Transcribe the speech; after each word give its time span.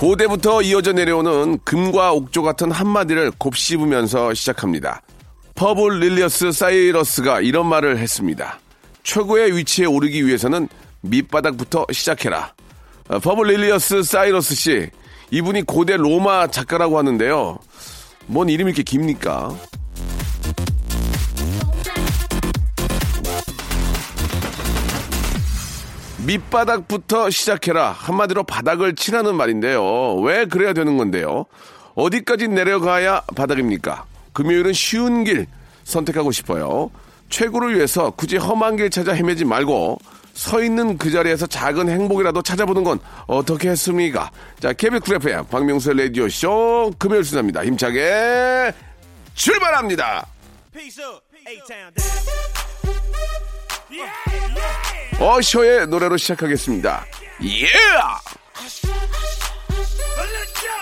고대부터 0.00 0.62
이어져 0.62 0.94
내려오는 0.94 1.58
금과옥조 1.62 2.42
같은 2.42 2.70
한마디를 2.70 3.32
곱씹으면서 3.32 4.32
시작합니다. 4.32 5.02
퍼블릴리어스 5.54 6.52
사이러스가 6.52 7.42
이런 7.42 7.66
말을 7.66 7.98
했습니다. 7.98 8.60
최고의 9.02 9.54
위치에 9.54 9.84
오르기 9.84 10.26
위해서는 10.26 10.70
밑바닥부터 11.02 11.84
시작해라. 11.92 12.54
어, 13.08 13.18
퍼블릴리어스 13.18 14.02
사이러스 14.02 14.54
씨, 14.54 14.88
이분이 15.32 15.64
고대 15.66 15.98
로마 15.98 16.46
작가라고 16.46 16.96
하는데요. 16.96 17.58
뭔 18.24 18.48
이름이 18.48 18.70
이렇게 18.70 18.82
깁니까? 18.82 19.54
밑바닥부터 26.30 27.28
시작해라. 27.30 27.90
한마디로 27.90 28.44
바닥을 28.44 28.94
치라는 28.94 29.34
말인데요. 29.34 30.14
왜 30.20 30.44
그래야 30.44 30.72
되는 30.72 30.96
건데요? 30.96 31.46
어디까지 31.96 32.46
내려가야 32.46 33.22
바닥입니까? 33.34 34.04
금요일은 34.32 34.72
쉬운 34.72 35.24
길 35.24 35.46
선택하고 35.82 36.30
싶어요. 36.30 36.90
최고를 37.30 37.74
위해서 37.74 38.10
굳이 38.10 38.36
험한 38.36 38.76
길 38.76 38.90
찾아 38.90 39.12
헤매지 39.12 39.44
말고 39.44 39.98
서 40.32 40.62
있는 40.62 40.96
그 40.98 41.10
자리에서 41.10 41.48
작은 41.48 41.88
행복이라도 41.88 42.42
찾아보는 42.42 42.84
건 42.84 43.00
어떻겠습니까? 43.26 44.30
자, 44.60 44.72
KBS 44.72 45.00
Cool 45.00 45.16
FM 45.16 45.46
박명수의 45.46 45.98
라디오쇼 45.98 46.92
금요일 46.98 47.24
순서입니다. 47.24 47.64
힘차게 47.64 48.72
출발합니다. 49.34 50.26
어셔의 55.20 55.86
노래로 55.88 56.16
시작하겠습니다. 56.16 57.04
예! 57.44 57.68
in 60.60 60.79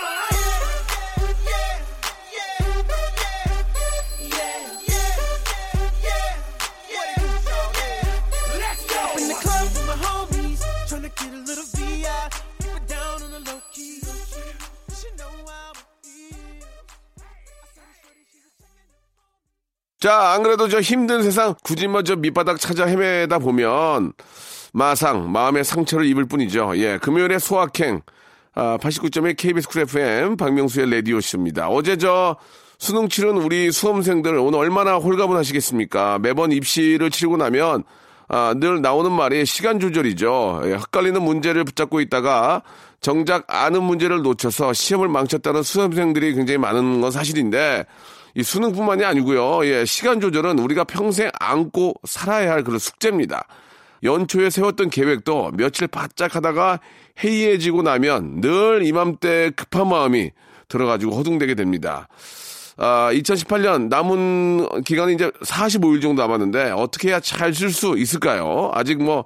자, 19.99 20.31
안 20.31 20.43
그래도 20.43 20.69
저 20.69 20.79
힘든 20.79 21.23
세상 21.23 21.55
굳이 21.61 21.87
뭐 21.87 22.01
저 22.03 22.15
밑바닥 22.15 22.57
찾아 22.59 22.85
헤매다 22.85 23.39
보면 23.39 24.13
마상, 24.71 25.29
마음의 25.31 25.65
상처를 25.65 26.05
입을 26.05 26.25
뿐이죠. 26.25 26.71
예, 26.77 26.97
금요일에 26.99 27.37
소확행, 27.37 28.01
아, 28.55 28.77
89.1 28.79 29.35
KBS 29.35 29.67
Cool 29.67 29.81
FM 29.81 30.37
박명수의 30.37 30.89
라디오쇼입니다. 30.89 31.67
어제 31.67 31.97
저 31.97 32.37
수능 32.77 33.09
치른 33.09 33.35
우리 33.37 33.71
수험생들 33.73 34.35
오늘 34.37 34.59
얼마나 34.59 34.95
홀가분하시겠습니까? 34.95 36.19
매번 36.19 36.53
입시를 36.53 37.09
치르고 37.11 37.35
나면 37.35 37.83
아, 38.29 38.53
늘 38.55 38.81
나오는 38.81 39.11
말이 39.11 39.45
시간 39.45 39.81
조절이죠. 39.81 40.61
예, 40.65 40.73
헷갈리는 40.75 41.21
문제를 41.21 41.65
붙잡고 41.65 41.99
있다가 41.99 42.61
정작 43.01 43.43
아는 43.47 43.83
문제를 43.83 44.21
놓쳐서 44.21 44.71
시험을 44.71 45.09
망쳤다는 45.09 45.61
수험생들이 45.63 46.35
굉장히 46.35 46.57
많은 46.57 47.01
건 47.01 47.11
사실인데 47.11 47.85
이 48.35 48.43
수능뿐만이 48.43 49.03
아니고요. 49.03 49.65
예, 49.65 49.85
시간 49.85 50.19
조절은 50.21 50.59
우리가 50.59 50.83
평생 50.83 51.29
안고 51.39 51.95
살아야 52.03 52.51
할 52.51 52.63
그런 52.63 52.79
숙제입니다. 52.79 53.47
연초에 54.03 54.49
세웠던 54.49 54.89
계획도 54.89 55.51
며칠 55.55 55.87
바짝 55.87 56.35
하다가 56.35 56.79
해이해지고 57.23 57.81
나면 57.81 58.41
늘 58.41 58.85
이맘때 58.85 59.51
급한 59.55 59.89
마음이 59.89 60.31
들어가지고 60.67 61.15
허둥대게 61.15 61.55
됩니다. 61.55 62.07
아, 62.77 63.09
2018년 63.11 63.89
남은 63.89 64.83
기간이 64.83 65.15
이제 65.15 65.29
45일 65.43 66.01
정도 66.01 66.21
남았는데 66.21 66.71
어떻게 66.71 67.09
해야 67.09 67.19
잘 67.19 67.53
쓸 67.53 67.71
수 67.71 67.97
있을까요? 67.97 68.71
아직 68.73 69.03
뭐 69.03 69.25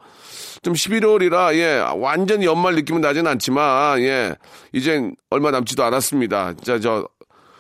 좀 0.63 0.74
11월이라 0.74 1.53
예 1.56 1.84
완전 1.97 2.42
연말 2.42 2.75
느낌은 2.75 3.02
나진 3.02 3.28
않지만 3.28 4.00
예 4.02 4.34
이젠 4.72 5.13
얼마 5.30 5.52
남지도 5.52 5.84
않았습니다. 5.84 6.53
진짜 6.53 6.80
저 6.80 7.08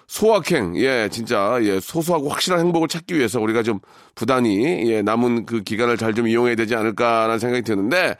소확행 0.07 0.77
예 0.77 1.09
진짜 1.11 1.57
예 1.61 1.79
소소하고 1.79 2.29
확실한 2.29 2.59
행복을 2.59 2.87
찾기 2.87 3.15
위해서 3.15 3.39
우리가 3.39 3.63
좀 3.63 3.79
부단히 4.15 4.91
예 4.91 5.01
남은 5.01 5.45
그 5.45 5.63
기간을 5.63 5.97
잘 5.97 6.13
좀 6.13 6.27
이용해야 6.27 6.55
되지 6.55 6.75
않을까라는 6.75 7.39
생각이 7.39 7.63
드는데 7.63 8.15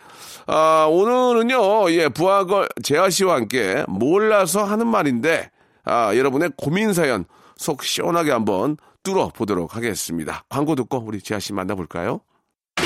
아 0.47 0.87
오늘은요 0.89 1.91
예 1.91 2.09
부하걸 2.09 2.67
재하 2.81 3.09
씨와 3.09 3.35
함께 3.35 3.85
몰라서 3.87 4.63
하는 4.63 4.87
말인데 4.87 5.51
아 5.85 6.15
여러분의 6.15 6.51
고민 6.57 6.93
사연 6.93 7.25
속 7.57 7.83
시원하게 7.83 8.31
한번 8.31 8.77
뚫어 9.03 9.29
보도록 9.29 9.75
하겠습니다. 9.75 10.43
광고 10.49 10.75
듣고 10.75 11.03
우리 11.05 11.21
재하 11.21 11.39
씨 11.39 11.53
만나볼까요? 11.53 12.21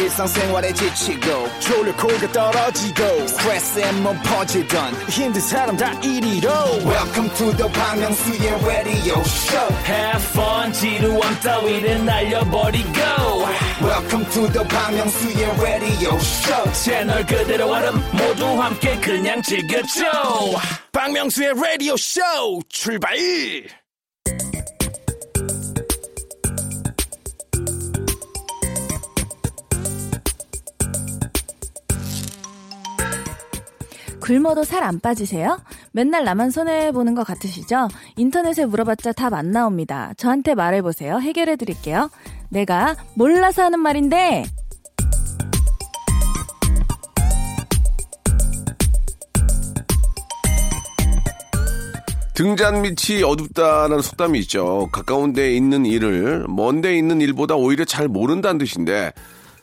일상생활에 0.03 0.73
지치고, 0.73 1.49
졸려 1.61 1.95
코가 1.97 2.33
떨어지고, 2.33 3.27
스트레스에 3.29 3.93
몸 3.93 4.19
퍼지던, 4.23 4.95
힘든 5.09 5.41
사람 5.41 5.77
다 5.77 5.93
이리로. 6.01 6.51
welcome 6.85 7.31
to 7.37 7.53
the 7.57 7.69
Bang 7.73 8.01
Myung-soo's 8.01 8.65
radio 8.67 9.21
show 9.21 9.75
Have 9.87 10.25
fun 10.33 10.73
지루함 10.73 11.41
따위를 11.41 12.05
날려버리고 12.05 12.99
welcome 13.81 14.25
to 14.31 14.49
the 14.53 14.67
Bang 14.69 14.97
Myung-soo's 14.97 15.61
radio 15.61 16.17
show 16.17 16.73
채널 16.73 17.25
그대로 17.27 17.71
얼음 17.71 17.95
모두 18.13 18.47
함께 18.61 18.97
그냥 18.99 19.41
즐겨줘 19.43 20.05
박명수의 20.93 21.55
라디오 21.55 21.97
쇼 21.97 22.21
출발 22.69 23.17
굶어도 34.28 34.66
살 34.66 34.84
안 34.84 35.00
빠지세요? 35.00 35.58
맨날 35.94 36.26
나만 36.26 36.52
손해보는 36.52 37.16
것 37.16 37.26
같으시죠? 37.26 37.88
인터넷에 38.18 38.66
물어봤자 38.66 39.14
답 39.14 39.34
안 39.34 39.52
나옵니다. 39.52 40.12
저한테 40.18 40.54
말해보세요. 40.54 41.20
해결해드릴게요. 41.20 42.10
내가 42.50 42.96
몰라서 43.16 43.64
하는 43.64 43.80
말인데, 43.80 44.44
등잔 52.34 52.82
밑이 52.84 53.24
어둡다는 53.24 54.02
속담이 54.02 54.38
있죠. 54.42 54.90
가까운 54.92 55.34
데에 55.34 55.56
있는 55.56 55.86
일을 55.86 56.46
먼 56.48 56.82
데에 56.82 56.96
있는 56.96 57.20
일보다 57.20 57.56
오히려 57.56 57.84
잘 57.84 58.08
모른다는 58.08 58.60
뜻인데 58.60 59.12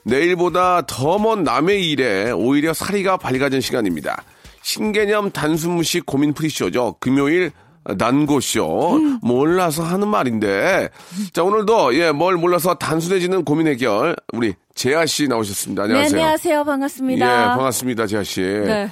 내일보다 0.05 0.83
더 0.87 1.19
먼 1.19 1.45
남의 1.45 1.89
일에 1.89 2.33
오히려 2.33 2.75
사리가 2.75 3.17
밝아진 3.17 3.61
시간입니다. 3.61 4.25
신개념 4.65 5.31
단순무식 5.31 6.07
고민 6.07 6.33
프리쇼죠. 6.33 6.97
금요일 6.99 7.53
난고쇼 7.87 9.19
몰라서 9.21 9.83
하는 9.85 10.09
말인데 10.09 10.89
자 11.35 11.43
오늘도 11.45 11.95
예 11.97 12.13
뭘 12.13 12.37
몰라서 12.37 12.73
단순해지는 12.75 13.45
고민 13.45 13.67
해결 13.67 14.17
우리 14.33 14.55
재하 14.75 15.05
씨 15.05 15.29
나오셨습니다. 15.29 15.83
네, 15.83 15.89
안녕하세요. 15.91 16.19
안녕하세요. 16.21 16.65
반갑습니다. 16.65 17.27
예 17.27 17.47
반갑습니다 17.49 18.07
재하 18.07 18.23
씨. 18.25 18.41
네. 18.41 18.89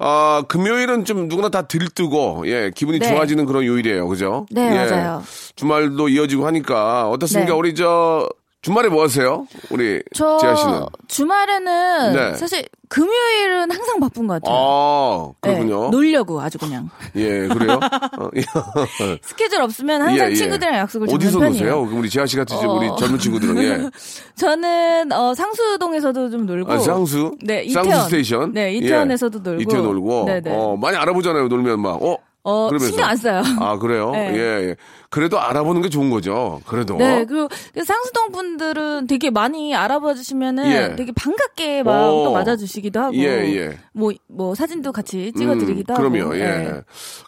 아, 0.00 0.42
금요일은 0.48 1.04
좀 1.04 1.28
누구나 1.28 1.48
다 1.48 1.62
들뜨고, 1.62 2.42
예, 2.46 2.72
기분이 2.74 2.98
네. 2.98 3.08
좋아지는 3.08 3.46
그런 3.46 3.64
요일이에요. 3.64 4.08
그죠? 4.08 4.46
네, 4.50 4.72
예, 4.72 4.90
맞아요. 4.90 5.22
주말도 5.54 6.08
이어지고 6.08 6.44
하니까, 6.44 7.08
어떻습니까? 7.08 7.52
네. 7.52 7.56
우리 7.56 7.74
저, 7.76 8.28
주말에 8.62 8.88
뭐 8.88 9.02
하세요? 9.02 9.44
우리 9.70 10.00
저 10.14 10.38
재하 10.38 10.54
씨는. 10.54 10.82
주말에는 11.08 12.12
네. 12.14 12.34
사실 12.36 12.64
금요일은 12.88 13.72
항상 13.72 13.98
바쁜 13.98 14.28
것 14.28 14.34
같아요. 14.34 14.54
아, 14.56 15.32
그렇군요. 15.40 15.84
네, 15.86 15.90
놀려고 15.90 16.40
아주 16.40 16.58
그냥 16.58 16.88
예, 17.16 17.48
그래요? 17.48 17.80
어, 18.18 18.30
스케줄 19.22 19.60
없으면 19.62 20.02
항상 20.02 20.28
예, 20.28 20.30
예. 20.30 20.34
친구들이랑 20.36 20.78
약속을 20.78 21.08
잡는 21.08 21.16
어디서 21.26 21.38
편이에요. 21.40 21.80
노세요? 21.80 21.98
우리 21.98 22.08
재하 22.08 22.24
씨 22.24 22.36
같은 22.36 22.56
어. 22.56 22.74
우리 22.74 22.88
젊은 22.96 23.18
친구들은 23.18 23.62
예. 23.64 23.90
저는 24.36 25.10
어, 25.10 25.34
상수동에서도 25.34 26.30
좀 26.30 26.46
놀고 26.46 26.72
아, 26.72 26.78
쌍수? 26.78 27.38
네, 27.42 27.64
이태원. 27.64 27.90
상수 27.90 28.04
station? 28.04 28.52
네, 28.52 28.74
이태원에서도 28.74 29.38
예. 29.38 29.42
놀고. 29.42 29.62
이태원 29.62 29.84
놀고. 29.86 30.24
네네. 30.26 30.50
어, 30.54 30.76
많이 30.76 30.96
알아보잖아요, 30.96 31.48
놀면 31.48 31.80
막. 31.80 32.00
어? 32.00 32.16
어, 32.44 32.68
그러면서. 32.68 32.86
신경 32.88 33.08
안 33.08 33.16
써요. 33.16 33.42
아, 33.60 33.78
그래요? 33.78 34.10
네. 34.14 34.32
예, 34.34 34.38
예. 34.70 34.76
그래도 35.10 35.38
알아보는 35.38 35.82
게 35.82 35.88
좋은 35.90 36.10
거죠. 36.10 36.60
그래도. 36.66 36.96
네, 36.96 37.24
그리고 37.26 37.48
그 37.74 37.84
상수동 37.84 38.32
분들은 38.32 39.06
되게 39.06 39.30
많이 39.30 39.74
알아봐 39.74 40.14
주시면은 40.14 40.66
예. 40.72 40.96
되게 40.96 41.12
반갑게 41.12 41.82
막 41.82 42.08
오. 42.10 42.24
또 42.24 42.32
맞아 42.32 42.56
주시기도 42.56 42.98
하고, 42.98 43.14
예, 43.16 43.26
예. 43.56 43.78
뭐, 43.92 44.10
뭐 44.28 44.54
사진도 44.54 44.90
같이 44.90 45.30
찍어 45.36 45.56
드리기도 45.58 45.92
음, 45.92 45.96
하고. 45.98 46.10
그럼요, 46.10 46.34
예. 46.36 46.40
네. 46.40 46.80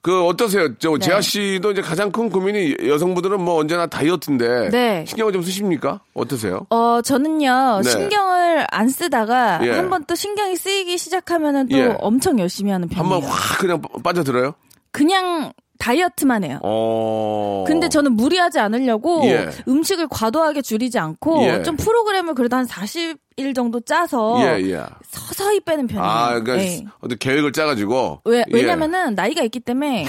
그, 0.03 0.25
어떠세요? 0.27 0.75
저, 0.79 0.93
네. 0.93 0.99
재하 0.99 1.21
씨도 1.21 1.73
이제 1.73 1.83
가장 1.83 2.11
큰 2.11 2.31
고민이 2.31 2.77
여성분들은 2.89 3.41
뭐 3.41 3.57
언제나 3.61 3.87
다이어트인데. 3.87 4.71
네. 4.71 5.05
신경을 5.07 5.33
좀 5.35 5.43
쓰십니까? 5.43 6.01
어떠세요? 6.15 6.67
어, 6.71 7.01
저는요, 7.05 7.83
네. 7.85 7.91
신경을 7.91 8.67
안 8.71 8.89
쓰다가 8.89 9.61
예. 9.63 9.71
한번 9.73 10.05
또 10.07 10.15
신경이 10.15 10.57
쓰이기 10.57 10.97
시작하면은 10.97 11.69
또 11.69 11.77
예. 11.77 11.95
엄청 12.01 12.39
열심히 12.39 12.73
하는 12.73 12.89
편이에요. 12.89 13.15
한번 13.15 13.31
확 13.31 13.59
그냥 13.59 13.81
빠- 13.83 13.89
빠져들어요? 14.03 14.55
그냥 14.95 15.53
다이어트만 15.81 16.45
해요. 16.45 16.61
어. 16.63 17.65
근데 17.67 17.89
저는 17.89 18.13
무리하지 18.13 18.61
않으려고 18.61 19.23
예. 19.25 19.49
음식을 19.67 20.07
과도하게 20.09 20.63
줄이지 20.63 21.01
않고 21.01 21.43
예. 21.43 21.63
좀 21.65 21.77
프로그램을 21.77 22.35
그래도 22.35 22.57
한 22.57 22.65
40일 22.65 23.57
정도 23.57 23.81
짜서 23.81 24.37
예, 24.41 24.63
예. 24.71 24.85
서서히 25.03 25.59
빼는 25.61 25.89
편이에요. 25.89 26.09
아, 26.09 26.29
그러니까 26.41 26.57
네. 26.57 26.85
어떤 27.01 27.19
계획을 27.19 27.53
짜가지고. 27.53 28.21
왜, 28.25 28.39
예. 28.39 28.45
왜냐면은 28.53 29.17
나이가 29.17 29.43
있기 29.43 29.59
때문에 29.59 30.07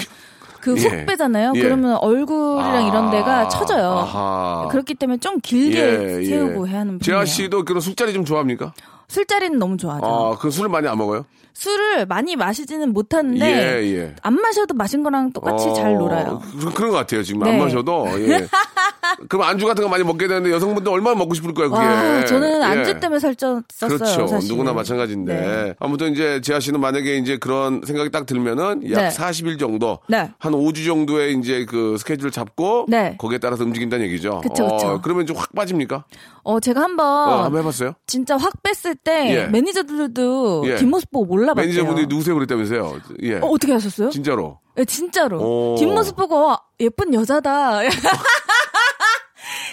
그훅 0.60 0.78
예. 1.00 1.04
빼잖아요. 1.04 1.54
예. 1.56 1.60
그러면 1.60 1.96
얼굴이랑 1.96 2.86
이런 2.86 3.10
데가 3.10 3.48
처져요. 3.48 3.88
아하. 3.88 4.68
그렇기 4.70 4.94
때문에 4.94 5.18
좀 5.18 5.40
길게 5.40 5.78
예, 5.80 6.20
예. 6.20 6.24
세우고 6.24 6.68
해야 6.68 6.80
하는 6.80 7.00
편이에요. 7.00 7.02
재하 7.02 7.24
씨도 7.24 7.64
그런 7.64 7.80
술자리 7.80 8.12
좀 8.14 8.24
좋아합니까? 8.24 8.72
술자리는 9.08 9.58
너무 9.58 9.76
좋아하죠. 9.76 10.06
아, 10.06 10.38
그 10.38 10.50
술을 10.50 10.68
많이 10.70 10.86
안 10.86 10.96
먹어요? 10.96 11.26
술을 11.60 12.04
많이 12.04 12.36
마시지는 12.36 12.92
못하는데 12.92 13.46
예, 13.82 13.96
예. 13.96 14.14
안 14.20 14.34
마셔도 14.34 14.74
마신 14.74 15.02
거랑 15.02 15.32
똑같이 15.32 15.68
어, 15.68 15.72
잘 15.72 15.94
놀아요. 15.94 16.42
그- 16.60 16.70
그런 16.74 16.90
것 16.90 16.98
같아요. 16.98 17.22
지금 17.22 17.42
안 17.44 17.52
네. 17.52 17.58
마셔도. 17.58 18.06
예. 18.28 18.46
그럼 19.30 19.46
안주 19.48 19.64
같은 19.66 19.82
거 19.82 19.88
많이 19.88 20.04
먹게 20.04 20.28
되는데 20.28 20.50
여성분들 20.52 20.92
얼마나 20.92 21.16
먹고 21.16 21.32
싶을 21.32 21.54
거예요, 21.54 21.70
그게. 21.70 21.82
와, 21.82 22.24
저는 22.26 22.62
안주 22.62 22.90
예. 22.90 23.00
때문에 23.00 23.18
살쪘었어요. 23.20 23.88
그렇죠. 23.88 24.26
사실. 24.26 24.50
누구나 24.50 24.74
마찬가지인데. 24.74 25.34
네. 25.34 25.74
아무튼 25.80 26.12
이제 26.12 26.40
재하 26.42 26.60
씨는 26.60 26.78
만약에 26.80 27.16
이제 27.16 27.38
그런 27.38 27.80
생각이 27.86 28.10
딱 28.10 28.26
들면은 28.26 28.90
약 28.90 29.00
네. 29.00 29.08
40일 29.08 29.58
정도. 29.58 30.00
네. 30.08 30.30
한 30.38 30.52
5주 30.52 30.84
정도의 30.84 31.38
이제 31.38 31.64
그 31.66 31.96
스케줄을 31.98 32.30
잡고. 32.30 32.86
네. 32.88 33.14
거기에 33.18 33.38
따라서 33.38 33.64
움직인다는 33.64 34.04
얘기죠. 34.06 34.40
그쵸. 34.42 34.64
어, 34.66 35.00
그러면 35.00 35.24
좀 35.26 35.36
확 35.36 35.54
빠집니까? 35.54 36.04
어, 36.44 36.60
제가 36.60 36.80
한번 36.82 37.06
어, 37.06 37.42
한번 37.44 37.60
해 37.60 37.64
봤어요? 37.64 37.92
진짜 38.06 38.36
확 38.36 38.52
뺐을 38.62 38.94
때 38.96 39.34
예. 39.34 39.46
매니저들도 39.48 40.64
예. 40.66 40.76
뒷모습 40.76 41.10
보고 41.10 41.24
몰라 41.26 41.45
봤대요. 41.54 41.66
매니저분들이 41.66 42.06
누구세요 42.06 42.34
그랬다면서요? 42.34 43.00
예. 43.22 43.36
어, 43.36 43.46
어떻게 43.46 43.72
하셨어요? 43.72 44.10
진짜로. 44.10 44.58
네, 44.74 44.84
진짜로. 44.84 45.40
오. 45.40 45.76
뒷모습 45.78 46.16
보고 46.16 46.50
어, 46.50 46.60
예쁜 46.80 47.12
여자다. 47.14 47.80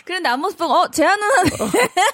그런데 0.06 0.28
앞모습 0.30 0.58
보고 0.60 0.74
어, 0.74 0.88
제아 0.92 1.16
누나네. 1.16 1.50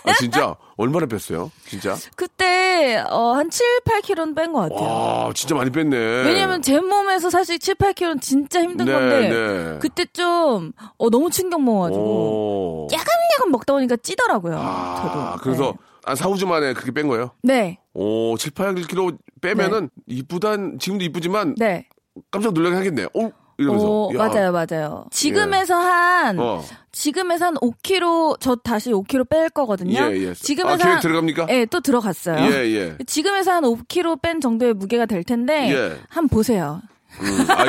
아, 0.06 0.14
진짜? 0.14 0.56
얼마나 0.78 1.08
뺐어요? 1.08 1.52
진짜? 1.68 1.96
그때 2.16 3.04
어, 3.10 3.34
한 3.34 3.50
7, 3.50 3.66
8kg는 3.84 4.36
뺀 4.36 4.54
것 4.54 4.62
같아요. 4.70 4.88
와, 4.88 5.32
진짜 5.34 5.56
많이 5.56 5.72
뺐네. 5.72 5.98
왜냐면 5.98 6.62
제 6.62 6.80
몸에서 6.80 7.30
사실 7.32 7.58
7, 7.60 7.76
8kg는 7.76 8.22
진짜 8.22 8.62
힘든 8.62 8.86
네, 8.86 8.94
건데 8.94 9.30
네. 9.30 9.78
그때 9.82 10.06
좀 10.14 10.72
어, 10.98 11.10
너무 11.10 11.30
충격 11.32 11.62
먹어가지고 11.64 12.02
오. 12.04 12.88
야금야금 12.94 13.52
먹다 13.52 13.74
보니까 13.74 13.98
찌더라고요. 13.98 14.56
아, 14.58 15.36
저도. 15.38 15.44
그래서 15.44 15.64
네. 15.64 15.89
한 16.10 16.16
4, 16.16 16.28
5주 16.30 16.48
만에 16.48 16.74
그렇게 16.74 16.92
뺀 16.92 17.08
거예요? 17.08 17.32
네. 17.44 17.78
오, 17.94 18.36
7, 18.38 18.52
8kg 18.52 19.18
빼면은 19.42 19.90
이쁘단, 20.08 20.80
지금도 20.80 21.04
이쁘지만 21.06 21.56
네. 21.58 21.88
깜짝 22.32 22.54
놀라게 22.54 22.76
하겠네. 22.76 23.06
오, 23.14 23.32
이러면서. 23.60 23.86
오, 23.88 24.12
야. 24.16 24.18
맞아요, 24.18 24.52
맞아요. 24.52 25.06
지금에서 25.12 25.76
한 25.76 26.40
어. 26.40 26.64
지금에서 26.92 27.46
한 27.46 27.54
5kg 27.56 28.38
저 28.40 28.56
다시 28.56 28.92
5kg 28.92 29.30
뺄 29.30 29.50
거거든요. 29.50 30.00
예, 30.12 30.18
예. 30.30 30.34
지금에서 30.34 30.84
아, 30.88 30.94
한- 30.94 31.00
들어갑니까? 31.02 31.48
예, 31.50 31.66
또 31.66 31.80
들어갔어요. 31.82 32.52
예, 32.52 32.66
예. 32.74 32.98
지금에서 33.06 33.52
한 33.52 33.64
5kg 33.64 34.22
뺀 34.22 34.42
정도의 34.42 34.74
무게가 34.74 35.06
될 35.06 35.24
텐데 35.24 35.72
예. 35.72 35.98
한번 36.10 36.30
보세요. 36.30 36.82
음, 37.22 37.46
아이, 37.50 37.68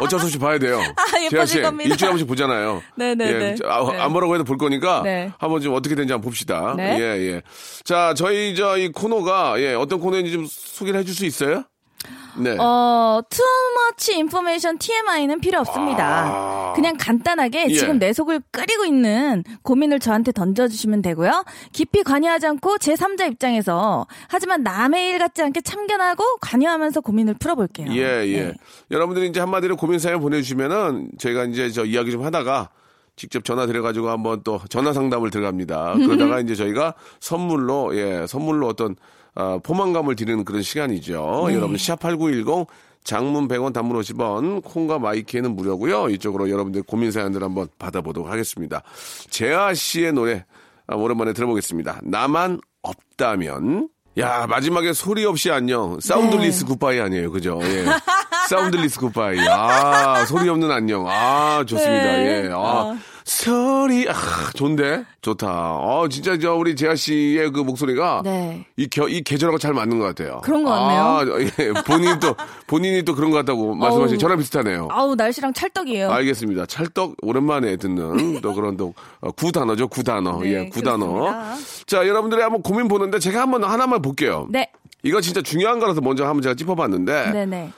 어쩔 0.00 0.18
수 0.20 0.26
없이 0.26 0.38
봐야 0.38 0.58
돼요. 0.58 0.80
예뻐질 1.24 1.30
재하 1.30 1.46
씨, 1.46 1.60
겁니다. 1.60 1.88
일주일에 1.90 2.06
한 2.08 2.12
번씩 2.12 2.26
보잖아요. 2.28 2.82
네네네. 2.96 3.32
예, 3.32 3.56
아, 3.68 3.84
네. 3.92 3.98
안 3.98 4.12
뭐라고 4.12 4.34
해도 4.34 4.44
볼 4.44 4.56
거니까 4.58 5.02
네. 5.02 5.32
한번 5.38 5.60
좀 5.60 5.74
어떻게 5.74 5.94
되는지 5.94 6.12
한번 6.12 6.24
봅시다. 6.28 6.74
네. 6.76 6.96
예, 6.98 7.02
예. 7.32 7.42
자, 7.84 8.14
저희 8.16 8.54
저 8.54 8.76
이 8.78 8.88
코너가 8.92 9.60
예, 9.60 9.74
어떤 9.74 9.98
코너인지 10.00 10.32
좀 10.32 10.46
소개를 10.48 11.00
해줄 11.00 11.14
수 11.14 11.24
있어요? 11.24 11.64
네. 12.38 12.50
어, 12.58 13.22
too 13.28 13.44
much 13.80 14.12
information 14.12 14.78
TMI는 14.78 15.40
필요 15.40 15.60
없습니다. 15.60 16.72
그냥 16.74 16.96
간단하게 16.98 17.60
아. 17.60 17.66
예. 17.68 17.74
지금 17.74 17.98
내 17.98 18.12
속을 18.12 18.42
끓이고 18.50 18.84
있는 18.84 19.42
고민을 19.62 20.00
저한테 20.00 20.32
던져주시면 20.32 21.02
되고요. 21.02 21.44
깊이 21.72 22.02
관여하지 22.02 22.46
않고 22.46 22.76
제3자 22.76 23.30
입장에서 23.32 24.06
하지만 24.28 24.62
남의 24.62 25.08
일 25.08 25.18
같지 25.18 25.42
않게 25.42 25.62
참견하고 25.62 26.36
관여하면서 26.40 27.00
고민을 27.00 27.34
풀어볼게요. 27.34 27.88
예, 27.92 28.26
예. 28.26 28.44
네. 28.46 28.54
여러분들이 28.90 29.28
이제 29.28 29.40
한마디로 29.40 29.76
고민 29.76 29.98
사연 29.98 30.20
보내주시면은 30.20 31.10
저희가 31.18 31.44
이제 31.44 31.70
저 31.70 31.84
이야기 31.84 32.10
좀 32.10 32.24
하다가 32.24 32.68
직접 33.16 33.44
전화 33.44 33.66
드려가지고 33.66 34.10
한번 34.10 34.42
또 34.44 34.60
전화 34.68 34.92
상담을 34.92 35.30
들어갑니다. 35.30 35.94
그러다가 35.94 36.38
이제 36.40 36.54
저희가 36.54 36.94
선물로, 37.18 37.96
예, 37.96 38.26
선물로 38.26 38.68
어떤, 38.68 38.94
아, 39.34 39.58
포만감을 39.62 40.16
드리는 40.16 40.44
그런 40.44 40.62
시간이죠. 40.62 41.46
네. 41.48 41.54
여러분, 41.54 41.76
샵8910 41.76 42.66
장문 43.04 43.48
100원 43.48 43.72
단문 43.72 43.98
50원, 44.00 44.62
콩과 44.64 44.98
마이키에는 44.98 45.54
무료고요 45.54 46.08
이쪽으로 46.10 46.50
여러분들 46.50 46.82
고민 46.82 47.10
사연들 47.12 47.42
한번 47.42 47.68
받아보도록 47.78 48.30
하겠습니다. 48.30 48.82
재하 49.30 49.72
씨의 49.74 50.12
노래, 50.12 50.44
아, 50.86 50.94
오랜만에 50.96 51.32
들어보겠습니다. 51.32 52.00
나만 52.02 52.60
없다면. 52.82 53.88
야, 54.18 54.46
마지막에 54.46 54.92
소리 54.92 55.24
없이 55.24 55.50
안녕. 55.50 56.00
soundless 56.00 56.64
네. 56.64 56.68
goodbye 56.68 57.00
아니에요. 57.00 57.30
그죠? 57.30 57.60
예. 57.62 57.84
soundless 58.48 59.00
goodbye. 59.00 59.38
아, 59.48 60.24
소리 60.26 60.48
없는 60.48 60.70
안녕. 60.70 61.06
아, 61.08 61.64
좋습니다. 61.66 62.04
네. 62.04 62.44
예. 62.44 62.50
아, 62.52 62.56
아. 62.56 62.98
소리, 63.24 64.08
아, 64.08 64.14
좋은데? 64.54 65.04
좋다. 65.20 65.48
아, 65.48 66.06
진짜 66.08 66.38
저 66.38 66.54
우리 66.54 66.76
재하 66.76 66.94
씨의 66.94 67.50
그 67.50 67.60
목소리가 67.60 68.22
네. 68.24 68.64
이, 68.76 68.86
겨, 68.86 69.08
이 69.08 69.22
계절하고 69.22 69.58
잘 69.58 69.74
맞는 69.74 69.98
것 69.98 70.04
같아요. 70.04 70.40
그런 70.44 70.62
것 70.62 70.72
아, 70.72 71.24
예. 71.40 71.72
본인이 71.84 72.20
또, 72.20 72.36
본인이 72.68 73.02
또 73.02 73.16
그런 73.16 73.32
것 73.32 73.38
같다고 73.38 73.76
어우. 73.80 74.16
저랑 74.16 74.38
비슷하네요. 74.38 74.88
아우, 74.92 75.16
날씨랑 75.16 75.52
찰떡이에요. 75.54 76.10
알겠습니다. 76.10 76.66
찰떡 76.66 77.16
오랜만에 77.22 77.76
듣는 77.76 78.40
또 78.42 78.54
그런 78.54 78.76
또 78.76 78.94
어, 79.20 79.32
구단어죠. 79.32 79.88
구단어. 79.88 80.40
네, 80.42 80.52
예, 80.52 80.68
구단어. 80.68 81.56
자, 81.86 82.06
여러분들이 82.06 82.40
한번 82.42 82.62
고민 82.62 82.86
보는데 82.86 83.18
제가 83.18 83.40
한번 83.40 83.64
하나만 83.64 84.02
볼게요. 84.02 84.46
네. 84.50 84.70
이거 85.02 85.20
진짜 85.20 85.42
중요한 85.42 85.80
거라서 85.80 86.00
먼저 86.00 86.24
한번 86.24 86.42
제가 86.42 86.54
짚어봤는데 86.54 87.32
네네. 87.32 87.72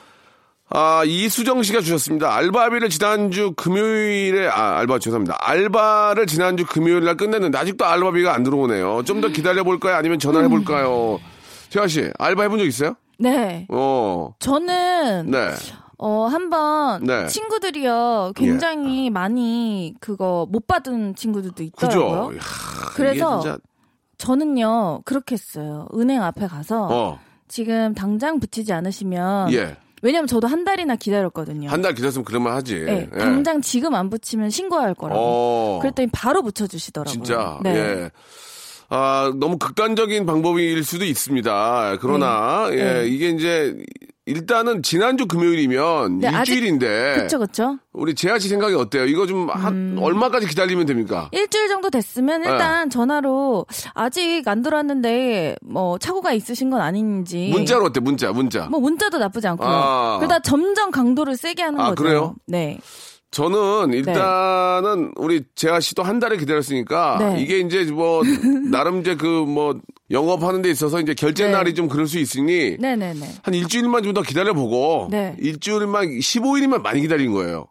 아, 0.71 1.03
이수정 1.05 1.63
씨가 1.63 1.81
주셨습니다. 1.81 2.33
알바비를 2.35 2.89
지난주 2.89 3.53
금요일에, 3.53 4.47
아, 4.47 4.77
알바 4.77 4.99
죄송합니다. 4.99 5.37
알바를 5.41 6.27
지난주 6.27 6.65
금요일 6.65 7.03
날 7.05 7.17
끝냈는데 7.17 7.57
아직도 7.57 7.85
알바비가 7.85 8.33
안 8.33 8.43
들어오네요. 8.43 9.03
좀 9.03 9.19
더 9.21 9.27
기다려볼까요? 9.29 9.95
아니면 9.95 10.19
전화해볼까요? 10.19 11.19
재화 11.69 11.87
씨, 11.87 12.09
알바 12.19 12.43
해본 12.43 12.59
적 12.59 12.65
있어요? 12.65 12.93
네. 13.17 13.65
어, 13.69 14.33
저는 14.39 15.29
네. 15.31 15.49
어, 15.97 16.27
한번 16.27 17.03
네. 17.03 17.27
친구들이요. 17.27 18.31
굉장히 18.35 19.09
많이 19.09 19.93
그거 19.99 20.47
못 20.49 20.67
받은 20.67 21.15
친구들도 21.15 21.63
있더라고요. 21.63 22.27
그죠? 22.27 22.33
이야, 22.35 22.41
그래서 22.95 23.39
진짜, 23.41 23.57
저는요. 24.17 25.01
그렇게 25.03 25.33
했어요. 25.33 25.87
은행 25.95 26.23
앞에 26.23 26.47
가서 26.47 26.87
어, 26.89 27.19
지금 27.49 27.93
당장 27.93 28.39
붙이지 28.39 28.71
않으시면 28.71 29.51
예. 29.53 29.75
왜냐면 30.01 30.27
저도 30.27 30.47
한 30.47 30.63
달이나 30.63 30.95
기다렸거든요. 30.95 31.69
한 31.69 31.81
달 31.81 31.93
기다렸으면 31.93 32.25
그러면 32.25 32.53
하지. 32.53 32.79
네, 32.79 33.09
예. 33.13 33.17
당장 33.17 33.61
지금 33.61 33.95
안 33.95 34.09
붙이면 34.09 34.49
신고할 34.49 34.93
거라고. 34.95 35.19
어. 35.21 35.79
그랬더니 35.81 36.09
바로 36.11 36.41
붙여주시더라고요. 36.43 37.11
진짜. 37.11 37.59
네. 37.63 37.75
예. 37.75 38.11
아, 38.89 39.31
너무 39.39 39.57
극단적인 39.59 40.25
방법일 40.25 40.83
수도 40.83 41.05
있습니다. 41.05 41.97
그러나, 42.01 42.67
네. 42.69 42.77
예, 42.77 42.93
네. 43.01 43.07
이게 43.07 43.29
이제, 43.29 43.75
일단은 44.29 44.83
지난주 44.83 45.25
금요일이면 45.25 46.19
네, 46.19 46.29
일주일인데 46.29 47.15
그쵸, 47.23 47.39
그쵸. 47.39 47.79
우리 47.93 48.13
재하 48.13 48.37
씨 48.37 48.47
생각이 48.47 48.75
어때요? 48.75 49.05
이거 49.05 49.25
좀한 49.25 49.97
얼마까지 49.99 50.47
기다리면 50.47 50.85
됩니까? 50.85 51.29
일주일 51.31 51.67
정도 51.67 51.89
됐으면 51.89 52.43
네. 52.43 52.49
일단 52.51 52.91
전화로 52.91 53.65
아직 53.95 54.47
안 54.47 54.61
들어왔는데 54.61 55.55
뭐 55.63 55.97
착오가 55.97 56.31
있으신 56.33 56.69
건 56.69 56.79
아닌지. 56.81 57.49
문자로 57.51 57.85
어때? 57.85 57.99
문자, 57.99 58.31
문자. 58.31 58.67
뭐 58.69 58.79
문자도 58.79 59.17
나쁘지 59.17 59.47
않고요. 59.47 59.67
아. 59.67 60.17
그러다 60.19 60.39
점점 60.39 60.91
강도를 60.91 61.35
세게 61.35 61.63
하는 61.63 61.79
아, 61.79 61.89
거죠. 61.89 62.03
그래요? 62.03 62.35
네. 62.45 62.79
저는 63.31 63.93
일단은 63.93 65.11
우리 65.15 65.43
재하 65.55 65.79
씨도 65.79 66.01
한 66.03 66.19
달을 66.19 66.37
기다렸으니까 66.37 67.17
네. 67.19 67.41
이게 67.41 67.59
이제 67.59 67.83
뭐 67.85 68.23
나름 68.71 68.99
이제 69.01 69.15
그 69.15 69.27
뭐 69.45 69.79
영업하는 70.11 70.61
데 70.63 70.69
있어서 70.71 70.99
이제 70.99 71.13
결제 71.13 71.45
네. 71.45 71.51
날이 71.51 71.73
좀 71.75 71.87
그럴 71.87 72.07
수 72.07 72.17
있으니. 72.17 72.77
한 73.43 73.53
일주일만 73.53 74.01
좀 74.03 74.13
더 74.13 74.21
기다려 74.23 74.53
보고 74.53 75.07
네. 75.11 75.35
일주일만 75.39 76.07
15일이면 76.19 76.81
많이 76.81 77.01
기다린 77.01 77.31
거예요. 77.31 77.67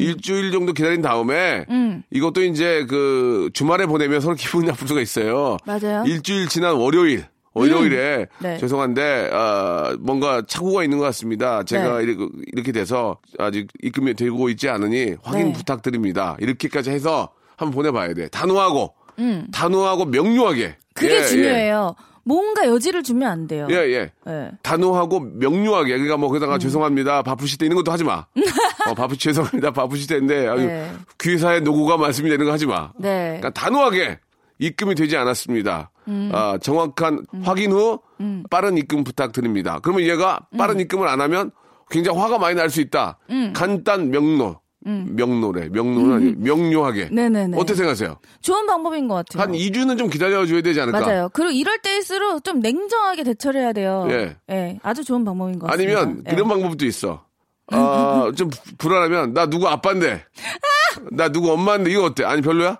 일주일 0.00 0.50
정도 0.52 0.72
기다린 0.72 1.02
다음에 1.02 1.64
음. 1.70 2.02
이것도 2.10 2.42
이제 2.42 2.84
그 2.88 3.50
주말에 3.52 3.86
보내면 3.86 4.20
서로 4.20 4.34
기분이 4.34 4.66
나쁠 4.66 4.86
수가 4.88 5.00
있어요. 5.00 5.56
맞아요. 5.64 6.04
일주일 6.06 6.48
지난 6.48 6.74
월요일. 6.74 7.24
월요일에 7.58 8.26
네. 8.38 8.58
죄송한데 8.58 9.30
아, 9.32 9.96
뭔가 10.00 10.42
착오가 10.46 10.84
있는 10.84 10.98
것 10.98 11.04
같습니다. 11.04 11.62
제가 11.62 11.98
네. 11.98 12.04
이렇게, 12.04 12.28
이렇게 12.52 12.72
돼서 12.72 13.18
아직 13.38 13.68
입금이 13.82 14.14
되고 14.14 14.48
있지 14.48 14.68
않으니 14.68 15.16
확인 15.22 15.48
네. 15.48 15.52
부탁드립니다. 15.52 16.36
이렇게까지 16.40 16.90
해서 16.90 17.30
한번 17.56 17.74
보내봐야 17.74 18.14
돼. 18.14 18.28
단호하고 18.28 18.94
단호하고 19.52 20.06
명료하게. 20.06 20.66
음. 20.66 20.88
그게 20.94 21.16
예, 21.16 21.24
중요해요. 21.24 21.94
뭔가 22.24 22.66
여지를 22.66 23.02
주면 23.02 23.30
안 23.30 23.46
돼요. 23.46 23.66
예, 23.70 23.76
예. 23.76 23.92
예. 23.94 24.10
네. 24.26 24.50
단호하고 24.62 25.20
명료하게 25.20 25.92
그러니까 25.92 26.18
뭐 26.18 26.28
그러다가 26.28 26.54
음. 26.54 26.58
죄송합니다 26.58 27.22
바쁘실 27.22 27.56
때 27.56 27.64
이런 27.64 27.76
것도 27.76 27.90
하지 27.90 28.04
마. 28.04 28.26
어, 28.86 28.94
바쁘 28.94 29.16
죄송합니다 29.16 29.70
바쁘실 29.70 30.08
때인데 30.08 30.46
아유 30.46 30.66
네. 30.66 30.92
귀사에 31.18 31.60
노고가 31.60 31.96
많습니다 31.96 32.34
이런 32.34 32.46
거 32.46 32.52
하지 32.52 32.66
마. 32.66 32.92
네. 32.98 33.38
그러니까 33.40 33.50
단호하게 33.50 34.18
입금이 34.58 34.94
되지 34.94 35.16
않았습니다. 35.16 35.90
음. 36.08 36.30
아, 36.32 36.58
정확한 36.60 37.24
확인 37.42 37.70
후 37.72 38.00
빠른 38.50 38.76
입금 38.78 39.04
부탁드립니다. 39.04 39.78
그러면 39.82 40.02
얘가 40.04 40.40
음. 40.52 40.58
빠른 40.58 40.80
입금을 40.80 41.06
안 41.08 41.20
하면 41.20 41.50
굉장히 41.90 42.18
화가 42.18 42.38
많이 42.38 42.54
날 42.56 42.70
수 42.70 42.80
있다. 42.80 43.18
간단 43.54 44.10
명료. 44.10 44.60
명료래. 44.84 45.68
명료는 45.68 46.14
아니에요. 46.16 46.34
명료하게. 46.38 47.08
음. 47.10 47.14
네네네. 47.14 47.56
어떻게 47.58 47.74
생각하세요? 47.74 48.16
좋은 48.40 48.64
방법인 48.66 49.06
것 49.06 49.16
같아요. 49.16 49.42
한 49.42 49.52
2주는 49.52 49.98
좀 49.98 50.08
기다려줘야 50.08 50.62
되지 50.62 50.80
않을까? 50.80 51.00
맞아요. 51.00 51.28
그리고 51.34 51.50
이럴 51.50 51.78
때일수록 51.78 52.42
좀 52.42 52.60
냉정하게 52.60 53.22
대처를 53.24 53.60
해야 53.60 53.72
돼요. 53.74 54.06
예. 54.08 54.36
예, 54.50 54.78
아주 54.82 55.04
좋은 55.04 55.24
방법인 55.26 55.58
것 55.58 55.66
같습니다. 55.66 56.00
아니면 56.00 56.22
예. 56.26 56.32
이런 56.32 56.48
방법도 56.48 56.86
있어. 56.86 57.22
아, 57.70 58.32
좀 58.34 58.48
불안하면 58.78 59.34
나 59.34 59.44
누구 59.44 59.68
아빠인데. 59.68 60.24
나 61.12 61.28
누구 61.28 61.52
엄마인데 61.52 61.90
이거 61.90 62.04
어때? 62.04 62.24
아니 62.24 62.40
별로야? 62.40 62.78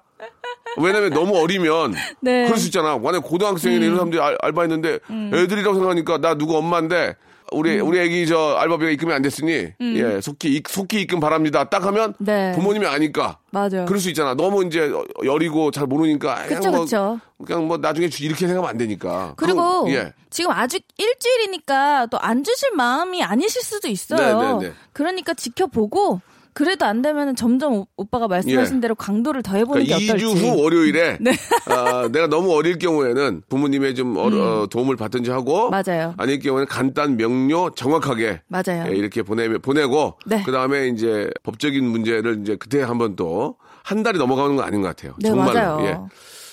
왜냐면 0.80 1.10
너무 1.10 1.36
어리면 1.38 1.94
네. 2.20 2.42
음. 2.42 2.46
그럴 2.46 2.58
수 2.58 2.66
있잖아. 2.66 2.96
만약 2.98 3.20
고등학생이나 3.24 3.84
이런 3.84 3.96
사람들이 3.96 4.20
알, 4.22 4.36
알바했는데 4.40 4.98
애들이라고 5.34 5.74
생각하니까 5.74 6.18
나 6.18 6.34
누구 6.34 6.56
엄마인데 6.56 7.16
우리 7.50 7.80
음. 7.80 7.88
우리 7.88 7.98
애기 7.98 8.26
저 8.26 8.56
알바비가 8.58 8.90
입금이 8.90 9.10
안 9.12 9.22
됐으니 9.22 9.68
예 9.80 10.20
속히 10.20 10.54
입- 10.54 10.68
속히 10.68 11.00
입금 11.02 11.18
바랍니다. 11.18 11.64
딱 11.64 11.82
하면 11.86 12.12
네. 12.18 12.52
부모님이 12.54 12.86
아니까 12.86 13.38
맞아요. 13.52 13.86
그럴 13.86 13.98
수 14.00 14.08
있잖아. 14.08 14.34
너무 14.34 14.66
이제 14.66 14.90
여리고 15.24 15.70
잘 15.70 15.86
모르니까 15.86 16.42
그냥 16.46 16.60
그쵸, 16.60 16.70
뭐, 16.70 16.80
그쵸. 16.84 17.20
그냥 17.46 17.66
뭐 17.66 17.78
나중에 17.78 18.08
주- 18.10 18.22
이렇게 18.24 18.40
생각하면 18.46 18.68
안 18.68 18.76
되니까. 18.76 19.32
그리고 19.38 19.84
그럼, 19.84 19.94
예. 19.94 20.12
지금 20.28 20.50
아직 20.50 20.84
일주일이니까 20.98 22.06
또 22.10 22.18
안 22.20 22.44
주실 22.44 22.70
마음이 22.74 23.22
아니실 23.22 23.62
수도 23.62 23.88
있어요. 23.88 24.18
네, 24.42 24.52
네, 24.60 24.68
네. 24.68 24.74
그러니까 24.92 25.32
지켜보고 25.32 26.20
그래도 26.58 26.86
안 26.86 27.02
되면 27.02 27.36
점점 27.36 27.74
오- 27.74 27.86
오빠가 27.96 28.26
말씀하신 28.26 28.76
예. 28.76 28.80
대로 28.80 28.96
강도를 28.96 29.42
더해보는 29.42 29.84
그러니까 29.84 29.98
게 29.98 30.04
어떨지. 30.10 30.24
2주 30.24 30.42
후 30.42 30.60
월요일에 30.60 31.18
네. 31.22 31.30
아, 31.66 32.08
내가 32.10 32.26
너무 32.26 32.52
어릴 32.52 32.78
경우에는 32.78 33.42
부모님의 33.48 33.94
좀 33.94 34.16
어, 34.16 34.22
어, 34.26 34.66
도움을 34.66 34.96
받든지 34.96 35.30
하고 35.30 35.68
음. 35.68 35.70
맞아요. 35.70 36.14
아닐 36.16 36.40
경우에는 36.40 36.66
간단 36.66 37.16
명료 37.16 37.70
정확하게 37.70 38.42
맞아요. 38.48 38.86
예, 38.88 38.96
이렇게 38.96 39.22
보내 39.22 39.48
보내고 39.58 40.18
네. 40.26 40.42
그다음에 40.42 40.88
이제 40.88 41.30
법적인 41.44 41.84
문제를 41.84 42.40
이제 42.42 42.56
그때 42.56 42.82
한번 42.82 43.14
또 43.14 43.56
한 43.88 44.02
달이 44.02 44.18
넘어가는 44.18 44.54
건 44.54 44.66
아닌 44.66 44.82
것 44.82 44.88
같아요. 44.88 45.14
네, 45.18 45.30
정말로. 45.30 45.54
맞아요. 45.54 45.86
예. 45.86 45.96